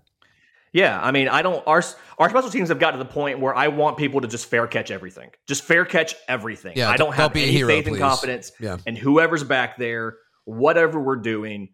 Yeah, 0.72 1.00
I 1.00 1.12
mean, 1.12 1.28
I 1.28 1.42
don't. 1.42 1.64
Our 1.68 1.82
our 2.18 2.28
special 2.30 2.50
teams 2.50 2.68
have 2.68 2.80
got 2.80 2.90
to 2.92 2.98
the 2.98 3.04
point 3.04 3.38
where 3.38 3.54
I 3.54 3.68
want 3.68 3.96
people 3.96 4.20
to 4.22 4.28
just 4.28 4.46
fair 4.46 4.66
catch 4.66 4.90
everything, 4.90 5.30
just 5.46 5.62
fair 5.62 5.84
catch 5.84 6.16
everything. 6.28 6.72
Yeah, 6.76 6.90
I 6.90 6.96
don't 6.96 7.14
have 7.14 7.34
any 7.36 7.46
hero, 7.46 7.68
faith 7.68 7.84
please. 7.84 7.92
and 7.92 8.00
confidence 8.00 8.52
Yeah. 8.58 8.78
in 8.84 8.96
whoever's 8.96 9.44
back 9.44 9.76
there, 9.78 10.16
whatever 10.44 11.00
we're 11.00 11.16
doing. 11.16 11.68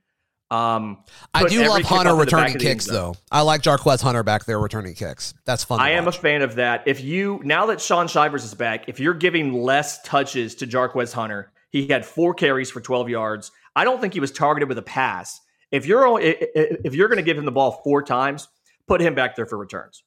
Um, 0.50 1.04
I 1.32 1.44
do 1.44 1.64
love 1.66 1.82
Hunter 1.82 2.10
up 2.10 2.14
in 2.14 2.18
the 2.18 2.24
back 2.24 2.26
returning 2.26 2.56
of 2.56 2.60
the 2.60 2.68
end 2.68 2.80
kicks, 2.80 2.86
though. 2.86 3.14
I 3.30 3.42
like 3.42 3.62
Jarquez 3.62 4.02
Hunter 4.02 4.24
back 4.24 4.44
there 4.46 4.58
returning 4.58 4.94
kicks. 4.94 5.32
That's 5.46 5.62
fun. 5.64 5.78
I 5.80 5.90
am 5.90 6.08
a 6.08 6.12
fan 6.12 6.42
of 6.42 6.56
that. 6.56 6.82
If 6.86 7.00
you 7.02 7.40
now 7.44 7.66
that 7.66 7.80
Shaun 7.80 8.06
Shivers 8.08 8.44
is 8.44 8.52
back, 8.54 8.88
if 8.88 8.98
you're 9.00 9.14
giving 9.14 9.52
less 9.54 10.02
touches 10.02 10.56
to 10.56 10.66
Jarquez 10.66 11.12
Hunter, 11.12 11.52
he 11.70 11.86
had 11.88 12.04
four 12.04 12.34
carries 12.34 12.70
for 12.70 12.80
12 12.80 13.08
yards. 13.08 13.50
I 13.74 13.84
don't 13.84 14.00
think 14.00 14.12
he 14.14 14.20
was 14.20 14.30
targeted 14.32 14.68
with 14.68 14.78
a 14.78 14.82
pass. 14.82 15.40
If 15.70 15.86
you're 15.86 16.04
o- 16.06 16.18
i- 16.18 16.20
i- 16.20 16.76
if 16.84 16.94
you're 16.94 17.08
going 17.08 17.18
to 17.18 17.22
give 17.22 17.38
him 17.38 17.44
the 17.44 17.52
ball 17.52 17.80
four 17.84 18.02
times, 18.02 18.48
put 18.86 19.00
him 19.00 19.14
back 19.14 19.36
there 19.36 19.46
for 19.46 19.56
returns. 19.56 20.02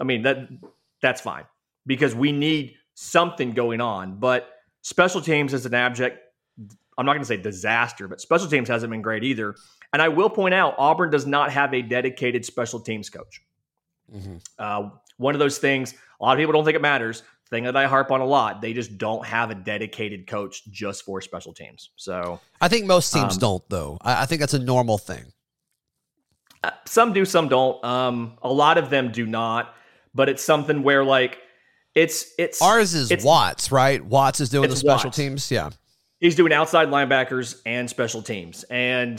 I 0.00 0.04
mean 0.04 0.22
that 0.22 0.48
that's 1.02 1.20
fine 1.20 1.44
because 1.86 2.14
we 2.14 2.32
need 2.32 2.76
something 2.94 3.52
going 3.52 3.80
on. 3.80 4.18
But 4.18 4.48
special 4.82 5.20
teams 5.20 5.52
is 5.52 5.66
an 5.66 5.74
abject. 5.74 6.18
I'm 6.96 7.06
not 7.06 7.12
going 7.12 7.22
to 7.22 7.26
say 7.26 7.36
disaster, 7.36 8.06
but 8.06 8.20
special 8.20 8.46
teams 8.48 8.68
hasn't 8.68 8.90
been 8.90 9.02
great 9.02 9.24
either. 9.24 9.56
And 9.92 10.00
I 10.00 10.08
will 10.08 10.30
point 10.30 10.54
out, 10.54 10.74
Auburn 10.78 11.10
does 11.10 11.26
not 11.26 11.50
have 11.52 11.74
a 11.74 11.82
dedicated 11.82 12.44
special 12.44 12.78
teams 12.80 13.10
coach. 13.10 13.42
Mhm. 14.12 14.40
Uh, 14.58 14.90
one 15.16 15.34
of 15.34 15.38
those 15.40 15.58
things, 15.58 15.94
a 16.20 16.24
lot 16.24 16.32
of 16.32 16.38
people 16.38 16.52
don't 16.52 16.64
think 16.64 16.76
it 16.76 16.82
matters. 16.82 17.22
Thing 17.54 17.64
that 17.64 17.76
I 17.76 17.86
harp 17.86 18.10
on 18.10 18.20
a 18.20 18.24
lot. 18.26 18.60
They 18.60 18.72
just 18.72 18.98
don't 18.98 19.24
have 19.24 19.50
a 19.52 19.54
dedicated 19.54 20.26
coach 20.26 20.64
just 20.72 21.04
for 21.04 21.20
special 21.20 21.52
teams. 21.54 21.90
So 21.94 22.40
I 22.60 22.66
think 22.66 22.84
most 22.86 23.12
teams 23.12 23.34
Um, 23.34 23.38
don't, 23.38 23.68
though. 23.68 23.98
I, 24.02 24.22
I 24.22 24.26
think 24.26 24.40
that's 24.40 24.54
a 24.54 24.58
normal 24.58 24.98
thing. 24.98 25.24
uh, 26.64 26.72
some 26.84 27.12
do, 27.12 27.24
some 27.24 27.46
don't. 27.48 27.82
Um, 27.84 28.38
a 28.42 28.52
lot 28.52 28.76
of 28.76 28.90
them 28.90 29.12
do 29.12 29.24
not. 29.24 29.72
But 30.16 30.28
it's 30.28 30.42
something 30.42 30.82
where 30.82 31.04
like 31.04 31.38
it's 31.94 32.26
it's 32.38 32.60
Ours 32.60 32.92
is 32.94 33.12
it's- 33.12 33.24
Watts, 33.24 33.70
right? 33.70 34.04
Watts 34.04 34.40
is 34.40 34.48
doing 34.48 34.68
the 34.68 34.74
special 34.76 35.08
Watts. 35.08 35.16
teams. 35.16 35.50
Yeah. 35.50 35.70
he's 36.18 36.34
doing 36.34 36.52
outside 36.52 36.88
linebackers 36.88 37.60
and 37.66 37.88
special 37.88 38.20
teams. 38.22 38.64
And 38.64 39.18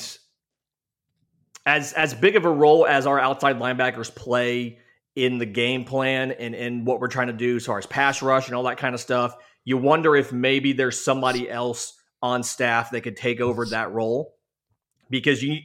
as 1.66 1.94
as 1.94 2.14
big 2.14 2.36
of 2.36 2.44
a 2.46 2.50
role 2.52 2.86
as 2.86 3.08
our 3.08 3.20
outside 3.20 3.60
linebackers 3.60 4.14
play 4.14 4.80
in 5.16 5.38
the 5.38 5.46
game 5.46 5.86
plan 5.86 6.32
and 6.32 6.54
in 6.54 6.86
what 6.86 7.00
we're 7.00 7.08
trying 7.08 7.28
to 7.28 7.34
do 7.34 7.56
as 7.56 7.66
far 7.66 7.78
as 7.78 7.86
pass 7.86 8.22
rush 8.22 8.48
and 8.48 8.56
all 8.56 8.64
that 8.64 8.78
kind 8.78 8.94
of 8.94 9.02
stuff, 9.02 9.36
you 9.64 9.78
wonder 9.78 10.16
if 10.16 10.34
maybe 10.34 10.74
there's 10.74 11.04
somebody 11.04 11.50
else 11.50 11.94
on 12.22 12.44
staff 12.44 12.92
that 12.92 13.02
could 13.02 13.16
take 13.16 13.40
over 13.40 13.66
that 13.68 13.92
role. 13.92 14.36
Because 15.10 15.44
you 15.44 15.60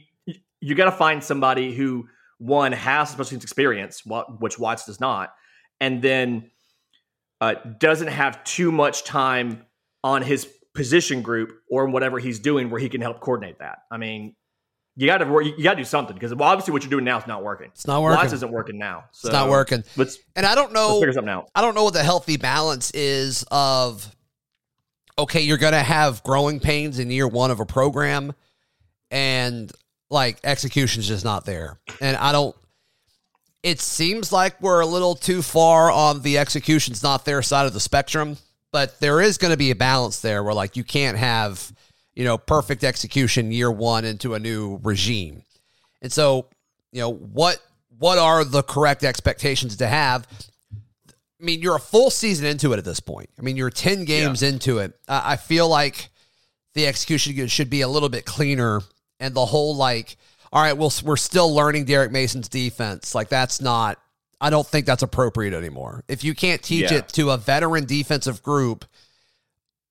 you 0.59 0.75
got 0.75 0.85
to 0.85 0.91
find 0.91 1.23
somebody 1.23 1.73
who 1.73 2.07
one 2.37 2.71
has 2.71 3.09
special 3.09 3.25
teams 3.25 3.43
experience, 3.43 4.03
which 4.39 4.59
Watts 4.59 4.85
does 4.85 4.99
not, 4.99 5.33
and 5.79 6.01
then 6.01 6.51
uh, 7.41 7.55
doesn't 7.79 8.07
have 8.07 8.43
too 8.43 8.71
much 8.71 9.03
time 9.03 9.65
on 10.03 10.21
his 10.21 10.47
position 10.73 11.21
group 11.21 11.51
or 11.69 11.87
whatever 11.87 12.19
he's 12.19 12.39
doing 12.39 12.69
where 12.69 12.79
he 12.79 12.89
can 12.89 13.01
help 13.01 13.19
coordinate 13.19 13.59
that. 13.59 13.79
I 13.91 13.97
mean, 13.97 14.35
you 14.95 15.07
got 15.07 15.19
to 15.19 15.25
you 15.57 15.63
got 15.63 15.71
to 15.71 15.77
do 15.77 15.83
something 15.83 16.13
because 16.13 16.33
well, 16.33 16.49
obviously 16.49 16.73
what 16.73 16.83
you're 16.83 16.89
doing 16.89 17.05
now 17.05 17.17
is 17.17 17.27
not 17.27 17.43
working. 17.43 17.67
It's 17.67 17.87
not 17.87 18.01
working. 18.01 18.17
Watts 18.17 18.33
isn't 18.33 18.51
working 18.51 18.77
now. 18.77 19.05
So 19.11 19.27
it's 19.27 19.33
not 19.33 19.49
working. 19.49 19.83
Let's 19.95 20.17
And 20.35 20.45
I 20.45 20.55
don't 20.55 20.73
let's 20.73 20.73
know. 20.73 20.99
figure 20.99 21.13
something 21.13 21.31
out. 21.31 21.49
I 21.55 21.61
don't 21.61 21.75
know 21.75 21.83
what 21.83 21.93
the 21.93 22.03
healthy 22.03 22.37
balance 22.37 22.91
is 22.91 23.45
of 23.51 24.13
okay, 25.17 25.41
you're 25.41 25.57
going 25.57 25.73
to 25.73 25.83
have 25.83 26.23
growing 26.23 26.59
pains 26.59 26.99
in 26.99 27.11
year 27.11 27.27
one 27.27 27.51
of 27.51 27.59
a 27.59 27.65
program 27.65 28.33
and 29.09 29.71
like 30.09 30.39
execution's 30.43 31.07
just 31.07 31.23
not 31.23 31.45
there. 31.45 31.79
And 32.01 32.17
I 32.17 32.31
don't 32.31 32.55
it 33.63 33.79
seems 33.79 34.31
like 34.31 34.59
we're 34.61 34.79
a 34.79 34.85
little 34.85 35.15
too 35.15 35.41
far 35.41 35.91
on 35.91 36.21
the 36.21 36.37
execution's 36.37 37.03
not 37.03 37.25
their 37.25 37.41
side 37.41 37.65
of 37.65 37.73
the 37.73 37.79
spectrum, 37.79 38.37
but 38.71 38.99
there 38.99 39.21
is 39.21 39.37
going 39.37 39.51
to 39.51 39.57
be 39.57 39.71
a 39.71 39.75
balance 39.75 40.19
there 40.21 40.43
where 40.43 40.53
like 40.53 40.75
you 40.75 40.83
can't 40.83 41.17
have, 41.17 41.71
you 42.15 42.23
know, 42.23 42.37
perfect 42.37 42.83
execution 42.83 43.51
year 43.51 43.71
one 43.71 44.05
into 44.05 44.33
a 44.33 44.39
new 44.39 44.79
regime. 44.83 45.43
And 46.01 46.11
so, 46.11 46.47
you 46.91 47.01
know, 47.01 47.11
what 47.11 47.59
what 47.97 48.17
are 48.17 48.43
the 48.43 48.63
correct 48.63 49.03
expectations 49.03 49.77
to 49.77 49.87
have? 49.87 50.27
I 51.09 51.43
mean, 51.43 51.61
you're 51.61 51.75
a 51.75 51.79
full 51.79 52.09
season 52.09 52.45
into 52.45 52.73
it 52.73 52.77
at 52.77 52.85
this 52.85 52.99
point. 52.99 53.29
I 53.37 53.41
mean, 53.41 53.57
you're 53.57 53.69
10 53.69 54.05
games 54.05 54.41
yeah. 54.41 54.49
into 54.49 54.79
it. 54.79 54.93
I 55.07 55.37
feel 55.37 55.67
like 55.67 56.09
the 56.73 56.87
execution 56.87 57.47
should 57.47 57.69
be 57.69 57.81
a 57.81 57.87
little 57.87 58.09
bit 58.09 58.25
cleaner 58.25 58.81
and 59.19 59.33
the 59.33 59.45
whole 59.45 59.75
like 59.75 60.17
all 60.53 60.61
right, 60.61 60.73
well, 60.73 60.91
we're 61.03 61.17
still 61.17 61.53
learning 61.53 61.85
Derek 61.85 62.11
Mason's 62.11 62.49
defense. 62.49 63.15
Like 63.15 63.29
that's 63.29 63.61
not. 63.61 63.97
I 64.41 64.49
don't 64.49 64.65
think 64.65 64.85
that's 64.85 65.03
appropriate 65.03 65.53
anymore. 65.53 66.03
If 66.07 66.23
you 66.23 66.33
can't 66.33 66.61
teach 66.61 66.91
yeah. 66.91 66.97
it 66.97 67.09
to 67.09 67.29
a 67.29 67.37
veteran 67.37 67.85
defensive 67.85 68.41
group 68.41 68.85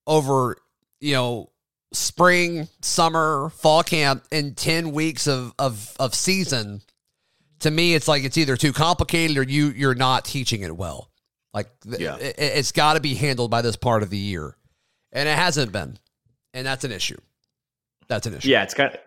over, 0.05 0.57
you 0.99 1.13
know, 1.13 1.50
spring, 1.91 2.67
summer, 2.81 3.49
fall 3.49 3.83
camp 3.83 4.25
in 4.31 4.55
10 4.55 4.91
weeks 4.91 5.27
of, 5.27 5.53
of, 5.59 5.95
of 5.99 6.15
season, 6.15 6.81
to 7.59 7.71
me, 7.71 7.93
it's 7.93 8.07
like 8.07 8.23
it's 8.23 8.37
either 8.37 8.57
too 8.57 8.73
complicated 8.73 9.37
or 9.37 9.43
you, 9.43 9.67
you're 9.69 9.95
not 9.95 10.25
teaching 10.25 10.61
it 10.61 10.75
well. 10.75 11.09
Like 11.53 11.69
yeah. 11.85 12.15
it, 12.17 12.35
it's 12.37 12.71
got 12.71 12.93
to 12.93 13.01
be 13.01 13.13
handled 13.13 13.51
by 13.51 13.61
this 13.61 13.75
part 13.75 14.03
of 14.03 14.09
the 14.09 14.17
year. 14.17 14.55
And 15.11 15.27
it 15.27 15.37
hasn't 15.37 15.71
been. 15.71 15.97
And 16.53 16.65
that's 16.65 16.83
an 16.83 16.91
issue. 16.91 17.19
That's 18.07 18.25
an 18.25 18.35
issue. 18.35 18.49
Yeah, 18.49 18.63
it's 18.63 18.73
kind 18.73 18.93
of, 18.93 18.99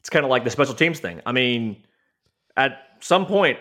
it's 0.00 0.10
kind 0.10 0.24
of 0.24 0.30
like 0.30 0.44
the 0.44 0.50
special 0.50 0.74
teams 0.74 0.98
thing. 0.98 1.20
I 1.26 1.32
mean, 1.32 1.82
at 2.56 2.96
some 3.00 3.26
point, 3.26 3.58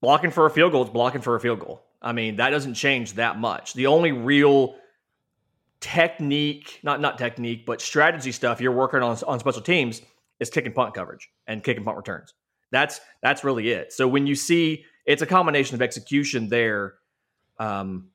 blocking 0.00 0.30
for 0.30 0.46
a 0.46 0.50
field 0.50 0.72
goal 0.72 0.84
is 0.84 0.90
blocking 0.90 1.20
for 1.20 1.34
a 1.34 1.40
field 1.40 1.60
goal. 1.60 1.82
I 2.00 2.12
mean, 2.12 2.36
that 2.36 2.50
doesn't 2.50 2.74
change 2.74 3.14
that 3.14 3.38
much. 3.38 3.74
The 3.74 3.88
only 3.88 4.12
real 4.12 4.76
technique, 5.80 6.80
not 6.82 7.00
not 7.00 7.18
technique, 7.18 7.66
but 7.66 7.80
strategy 7.80 8.32
stuff 8.32 8.60
you're 8.60 8.72
working 8.72 9.02
on 9.02 9.16
on 9.26 9.38
special 9.38 9.62
teams 9.62 10.02
is 10.40 10.50
kick 10.50 10.66
and 10.66 10.74
punt 10.74 10.94
coverage 10.94 11.30
and 11.46 11.62
kick 11.62 11.76
and 11.76 11.84
punt 11.84 11.96
returns. 11.96 12.34
That's 12.70 13.00
that's 13.22 13.44
really 13.44 13.70
it. 13.70 13.92
So 13.92 14.08
when 14.08 14.26
you 14.26 14.34
see 14.34 14.84
it's 15.06 15.22
a 15.22 15.26
combination 15.26 15.74
of 15.74 15.82
execution 15.82 16.48
there, 16.48 16.94
um, 17.58 18.08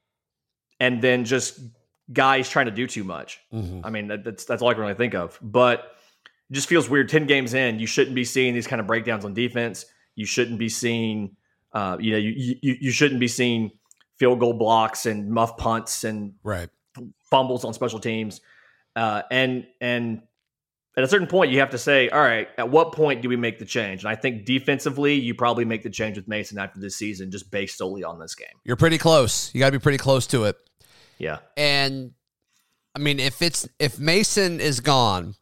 and 0.79 1.01
then 1.01 1.25
just 1.25 1.59
guys 2.11 2.49
trying 2.49 2.65
to 2.65 2.71
do 2.71 2.85
too 2.87 3.03
much. 3.03 3.39
Mm-hmm. 3.53 3.85
I 3.85 3.89
mean, 3.89 4.07
that, 4.07 4.23
that's 4.23 4.45
that's 4.45 4.61
all 4.61 4.69
I 4.69 4.73
can 4.73 4.81
really 4.81 4.93
think 4.95 5.15
of. 5.15 5.39
But 5.41 5.95
it 6.49 6.53
just 6.53 6.67
feels 6.67 6.89
weird. 6.89 7.09
Ten 7.09 7.25
games 7.25 7.53
in, 7.53 7.79
you 7.79 7.87
shouldn't 7.87 8.15
be 8.15 8.25
seeing 8.25 8.53
these 8.53 8.67
kind 8.67 8.79
of 8.79 8.87
breakdowns 8.87 9.25
on 9.25 9.33
defense. 9.33 9.85
You 10.15 10.25
shouldn't 10.25 10.59
be 10.59 10.69
seeing, 10.69 11.37
uh, 11.73 11.97
you 11.99 12.11
know, 12.11 12.17
you, 12.17 12.55
you 12.61 12.77
you 12.81 12.91
shouldn't 12.91 13.19
be 13.19 13.29
seeing 13.29 13.71
field 14.17 14.39
goal 14.39 14.53
blocks 14.53 15.05
and 15.05 15.29
muff 15.31 15.57
punts 15.57 16.03
and 16.03 16.33
right 16.43 16.69
fumbles 17.31 17.65
on 17.65 17.73
special 17.73 17.99
teams. 17.99 18.41
Uh, 18.95 19.23
and 19.31 19.65
and 19.79 20.21
at 20.97 21.03
a 21.03 21.07
certain 21.07 21.27
point, 21.27 21.51
you 21.51 21.59
have 21.59 21.69
to 21.69 21.77
say, 21.77 22.09
all 22.09 22.19
right, 22.19 22.49
at 22.57 22.69
what 22.69 22.91
point 22.91 23.21
do 23.21 23.29
we 23.29 23.37
make 23.37 23.57
the 23.57 23.65
change? 23.65 24.03
And 24.03 24.09
I 24.09 24.15
think 24.15 24.45
defensively, 24.45 25.15
you 25.15 25.33
probably 25.33 25.63
make 25.63 25.83
the 25.83 25.89
change 25.89 26.17
with 26.17 26.27
Mason 26.27 26.59
after 26.59 26.79
this 26.79 26.97
season, 26.97 27.31
just 27.31 27.49
based 27.49 27.77
solely 27.77 28.03
on 28.03 28.19
this 28.19 28.35
game. 28.35 28.49
You're 28.65 28.75
pretty 28.75 28.97
close. 28.97 29.53
You 29.55 29.59
got 29.59 29.67
to 29.67 29.71
be 29.71 29.79
pretty 29.79 29.97
close 29.97 30.27
to 30.27 30.43
it. 30.43 30.57
Yeah. 31.17 31.39
And 31.55 32.11
I 32.93 32.99
mean, 32.99 33.19
if 33.19 33.41
it's 33.41 33.67
if 33.79 33.97
Mason 33.97 34.59
is 34.59 34.81
gone, 34.81 35.35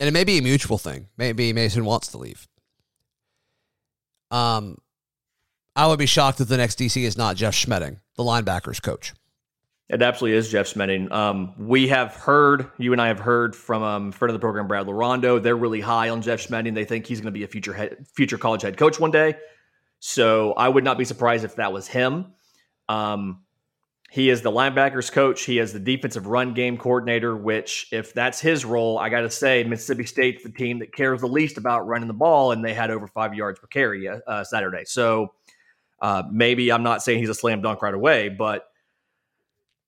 and 0.00 0.08
it 0.08 0.12
may 0.12 0.24
be 0.24 0.38
a 0.38 0.42
mutual 0.42 0.78
thing. 0.78 1.08
Maybe 1.16 1.52
Mason 1.52 1.84
wants 1.84 2.08
to 2.08 2.18
leave. 2.18 2.46
Um, 4.30 4.78
I 5.74 5.86
would 5.86 5.98
be 5.98 6.06
shocked 6.06 6.40
if 6.40 6.48
the 6.48 6.56
next 6.56 6.78
DC 6.78 7.02
is 7.02 7.16
not 7.16 7.36
Jeff 7.36 7.54
Schmedding, 7.54 7.98
the 8.16 8.22
linebackers 8.22 8.82
coach. 8.82 9.12
It 9.88 10.02
absolutely 10.02 10.36
is 10.36 10.50
Jeff 10.50 10.66
Schmedding. 10.66 11.10
Um, 11.10 11.54
we 11.58 11.88
have 11.88 12.14
heard, 12.14 12.70
you 12.76 12.92
and 12.92 13.00
I 13.00 13.08
have 13.08 13.18
heard 13.18 13.56
from 13.56 13.82
um, 13.82 14.12
friend 14.12 14.30
of 14.30 14.34
the 14.34 14.38
program, 14.38 14.68
Brad 14.68 14.86
Larondo. 14.86 15.42
They're 15.42 15.56
really 15.56 15.80
high 15.80 16.10
on 16.10 16.20
Jeff 16.20 16.46
Schmedding. 16.46 16.74
They 16.74 16.84
think 16.84 17.06
he's 17.06 17.20
going 17.20 17.32
to 17.32 17.38
be 17.38 17.44
a 17.44 17.48
future 17.48 17.72
head, 17.72 18.06
future 18.14 18.36
college 18.36 18.60
head 18.62 18.76
coach 18.76 19.00
one 19.00 19.10
day. 19.10 19.36
So 19.98 20.52
I 20.52 20.68
would 20.68 20.84
not 20.84 20.98
be 20.98 21.06
surprised 21.06 21.42
if 21.44 21.56
that 21.56 21.72
was 21.72 21.88
him. 21.88 22.34
Um, 22.90 23.44
he 24.10 24.28
is 24.28 24.42
the 24.42 24.50
linebackers 24.50 25.10
coach. 25.10 25.44
He 25.44 25.58
is 25.58 25.72
the 25.72 25.80
defensive 25.80 26.26
run 26.26 26.52
game 26.52 26.76
coordinator, 26.76 27.34
which, 27.34 27.88
if 27.90 28.12
that's 28.12 28.40
his 28.40 28.64
role, 28.66 28.98
I 28.98 29.08
got 29.08 29.22
to 29.22 29.30
say, 29.30 29.64
Mississippi 29.64 30.04
State's 30.04 30.42
the 30.42 30.50
team 30.50 30.78
that 30.80 30.94
cares 30.94 31.20
the 31.20 31.28
least 31.28 31.56
about 31.56 31.86
running 31.86 32.08
the 32.08 32.14
ball, 32.14 32.52
and 32.52 32.64
they 32.64 32.74
had 32.74 32.90
over 32.90 33.06
five 33.06 33.34
yards 33.34 33.58
per 33.58 33.66
carry 33.66 34.08
uh, 34.08 34.44
Saturday. 34.44 34.84
So 34.84 35.34
uh, 36.00 36.22
maybe 36.30 36.70
I'm 36.72 36.82
not 36.82 37.02
saying 37.02 37.18
he's 37.18 37.28
a 37.28 37.34
slam 37.34 37.60
dunk 37.62 37.82
right 37.82 37.94
away, 37.94 38.28
but 38.28 38.64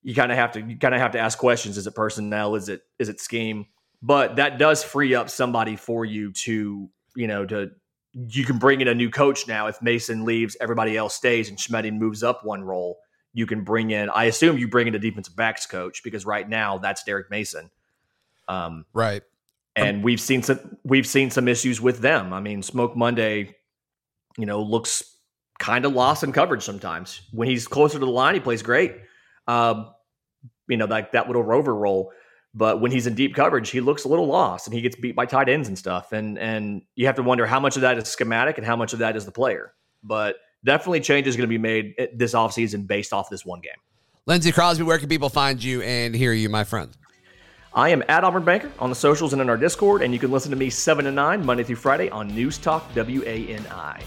you 0.03 0.15
kind 0.15 0.31
of 0.31 0.37
have 0.37 0.51
to 0.53 0.61
you 0.61 0.77
kind 0.77 0.95
of 0.95 1.01
have 1.01 1.11
to 1.11 1.19
ask 1.19 1.37
questions: 1.37 1.77
Is 1.77 1.87
it 1.87 1.95
personnel? 1.95 2.55
Is 2.55 2.69
it 2.69 2.81
is 2.99 3.09
it 3.09 3.19
scheme? 3.19 3.67
But 4.01 4.37
that 4.37 4.57
does 4.57 4.83
free 4.83 5.13
up 5.13 5.29
somebody 5.29 5.75
for 5.75 6.05
you 6.05 6.31
to 6.31 6.89
you 7.15 7.27
know 7.27 7.45
to 7.45 7.71
you 8.13 8.43
can 8.43 8.57
bring 8.57 8.81
in 8.81 8.87
a 8.87 8.95
new 8.95 9.09
coach 9.09 9.47
now. 9.47 9.67
If 9.67 9.81
Mason 9.81 10.25
leaves, 10.25 10.57
everybody 10.59 10.97
else 10.97 11.15
stays, 11.15 11.49
and 11.49 11.57
Schmedding 11.57 11.97
moves 11.97 12.23
up 12.23 12.43
one 12.43 12.63
role 12.63 12.97
you 13.33 13.45
can 13.45 13.63
bring 13.63 13.91
in. 13.91 14.09
I 14.09 14.25
assume 14.25 14.57
you 14.57 14.67
bring 14.67 14.87
in 14.87 14.95
a 14.95 14.99
defensive 14.99 15.35
backs 15.35 15.65
coach 15.65 16.03
because 16.03 16.25
right 16.25 16.47
now 16.47 16.77
that's 16.77 17.03
Derek 17.03 17.29
Mason. 17.29 17.69
Um, 18.47 18.85
right. 18.93 19.23
And 19.75 20.03
we've 20.03 20.19
seen 20.19 20.43
some 20.43 20.77
we've 20.83 21.07
seen 21.07 21.29
some 21.29 21.47
issues 21.47 21.79
with 21.79 21.99
them. 21.99 22.33
I 22.33 22.41
mean, 22.41 22.61
Smoke 22.61 22.97
Monday, 22.97 23.55
you 24.37 24.45
know, 24.45 24.61
looks 24.61 25.17
kind 25.59 25.85
of 25.85 25.93
lost 25.93 26.23
in 26.23 26.33
coverage 26.33 26.63
sometimes. 26.63 27.21
When 27.31 27.47
he's 27.47 27.67
closer 27.67 27.93
to 27.93 28.05
the 28.05 28.11
line, 28.11 28.33
he 28.33 28.41
plays 28.41 28.61
great. 28.61 28.95
Um, 29.51 29.93
you 30.67 30.77
know, 30.77 30.85
like 30.85 31.11
that 31.11 31.27
little 31.27 31.43
rover 31.43 31.75
role. 31.75 32.11
But 32.53 32.81
when 32.81 32.91
he's 32.91 33.07
in 33.07 33.15
deep 33.15 33.35
coverage, 33.35 33.69
he 33.69 33.79
looks 33.79 34.03
a 34.03 34.07
little 34.07 34.27
lost 34.27 34.67
and 34.67 34.73
he 34.73 34.81
gets 34.81 34.95
beat 34.95 35.15
by 35.15 35.25
tight 35.25 35.47
ends 35.47 35.67
and 35.67 35.77
stuff. 35.77 36.11
And 36.11 36.37
and 36.37 36.81
you 36.95 37.05
have 37.05 37.15
to 37.15 37.23
wonder 37.23 37.45
how 37.45 37.59
much 37.59 37.75
of 37.75 37.81
that 37.81 37.97
is 37.97 38.07
schematic 38.07 38.57
and 38.57 38.65
how 38.65 38.75
much 38.75 38.93
of 38.93 38.99
that 38.99 39.15
is 39.15 39.25
the 39.25 39.31
player. 39.31 39.73
But 40.03 40.37
definitely 40.65 41.01
change 41.01 41.27
is 41.27 41.35
going 41.35 41.47
to 41.47 41.49
be 41.49 41.57
made 41.57 41.95
this 42.13 42.33
offseason 42.33 42.87
based 42.87 43.13
off 43.13 43.29
this 43.29 43.45
one 43.45 43.61
game. 43.61 43.71
Lindsey 44.25 44.51
Crosby, 44.51 44.83
where 44.83 44.97
can 44.97 45.09
people 45.09 45.29
find 45.29 45.63
you 45.63 45.81
and 45.81 46.15
hear 46.15 46.33
you, 46.33 46.49
my 46.49 46.63
friend? 46.63 46.95
I 47.73 47.89
am 47.89 48.03
at 48.09 48.23
Auburn 48.23 48.43
Banker 48.43 48.71
on 48.79 48.89
the 48.89 48.95
socials 48.95 49.33
and 49.33 49.41
in 49.41 49.49
our 49.49 49.57
Discord, 49.57 50.01
and 50.01 50.13
you 50.13 50.19
can 50.19 50.29
listen 50.29 50.51
to 50.51 50.57
me 50.57 50.69
7 50.69 51.05
to 51.05 51.11
9 51.11 51.45
Monday 51.45 51.63
through 51.63 51.77
Friday 51.77 52.09
on 52.09 52.27
News 52.27 52.57
Talk 52.57 52.93
WANI. 52.93 54.01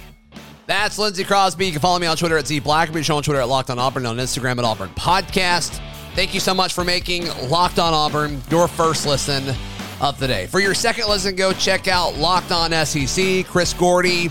That's 0.67 0.99
Lindsey 0.99 1.25
Crosby. 1.25 1.67
You 1.67 1.73
can 1.73 1.81
follow 1.81 1.99
me 1.99 2.07
on 2.07 2.17
Twitter 2.17 2.39
at 2.39 2.47
Z 2.47 2.61
Blackerby, 2.61 3.05
show 3.05 3.17
on 3.17 3.23
Twitter 3.23 3.41
at 3.41 3.49
Locked 3.49 3.71
on 3.71 3.79
Auburn, 3.79 4.07
on 4.07 4.17
Instagram 4.17 4.59
at 4.59 4.65
Auburn 4.65 4.89
Podcast. 4.91 5.81
Thank 6.15 6.33
you 6.33 6.41
so 6.41 6.55
much 6.55 6.73
for 6.73 6.85
making 6.85 7.27
Locked 7.49 7.79
on 7.79 7.93
Auburn 7.93 8.41
your 8.51 8.69
first 8.69 9.07
listen 9.07 9.55
of 10.01 10.19
the 10.19 10.27
day. 10.27 10.47
For 10.47 10.61
your 10.61 10.75
second 10.75 11.09
listen, 11.09 11.35
go 11.37 11.53
check 11.53 11.87
out 11.89 12.17
Locked 12.17 12.53
on 12.53 12.73
SEC. 12.87 13.47
Chris 13.47 13.75
Gordy 13.75 14.31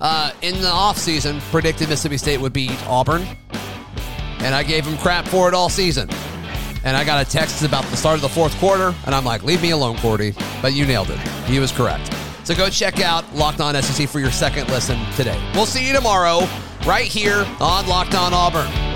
uh, 0.00 0.32
in 0.42 0.54
the 0.60 0.68
offseason 0.68 1.40
predicted 1.50 1.88
Mississippi 1.88 2.18
State 2.18 2.40
would 2.40 2.52
beat 2.52 2.70
Auburn. 2.86 3.26
And 4.40 4.54
I 4.54 4.62
gave 4.62 4.84
him 4.84 4.98
crap 4.98 5.26
for 5.26 5.48
it 5.48 5.54
all 5.54 5.68
season. 5.68 6.08
And 6.84 6.96
I 6.96 7.04
got 7.04 7.24
a 7.24 7.30
text 7.30 7.62
about 7.62 7.84
the 7.86 7.96
start 7.96 8.16
of 8.16 8.22
the 8.22 8.28
fourth 8.28 8.56
quarter, 8.58 8.92
and 9.06 9.14
I'm 9.14 9.24
like, 9.24 9.44
leave 9.44 9.62
me 9.62 9.70
alone, 9.70 9.96
Gordy. 10.02 10.34
But 10.60 10.72
you 10.74 10.84
nailed 10.84 11.10
it. 11.10 11.18
He 11.46 11.60
was 11.60 11.70
correct. 11.70 12.12
So 12.44 12.54
go 12.54 12.68
check 12.68 13.00
out 13.00 13.34
Locked 13.34 13.60
On 13.60 13.80
SEC 13.80 14.08
for 14.08 14.20
your 14.20 14.32
second 14.32 14.68
listen 14.68 14.98
today. 15.12 15.40
We'll 15.54 15.66
see 15.66 15.86
you 15.86 15.92
tomorrow 15.92 16.48
right 16.86 17.06
here 17.06 17.46
on 17.60 17.86
Locked 17.86 18.14
On 18.14 18.34
Auburn. 18.34 18.91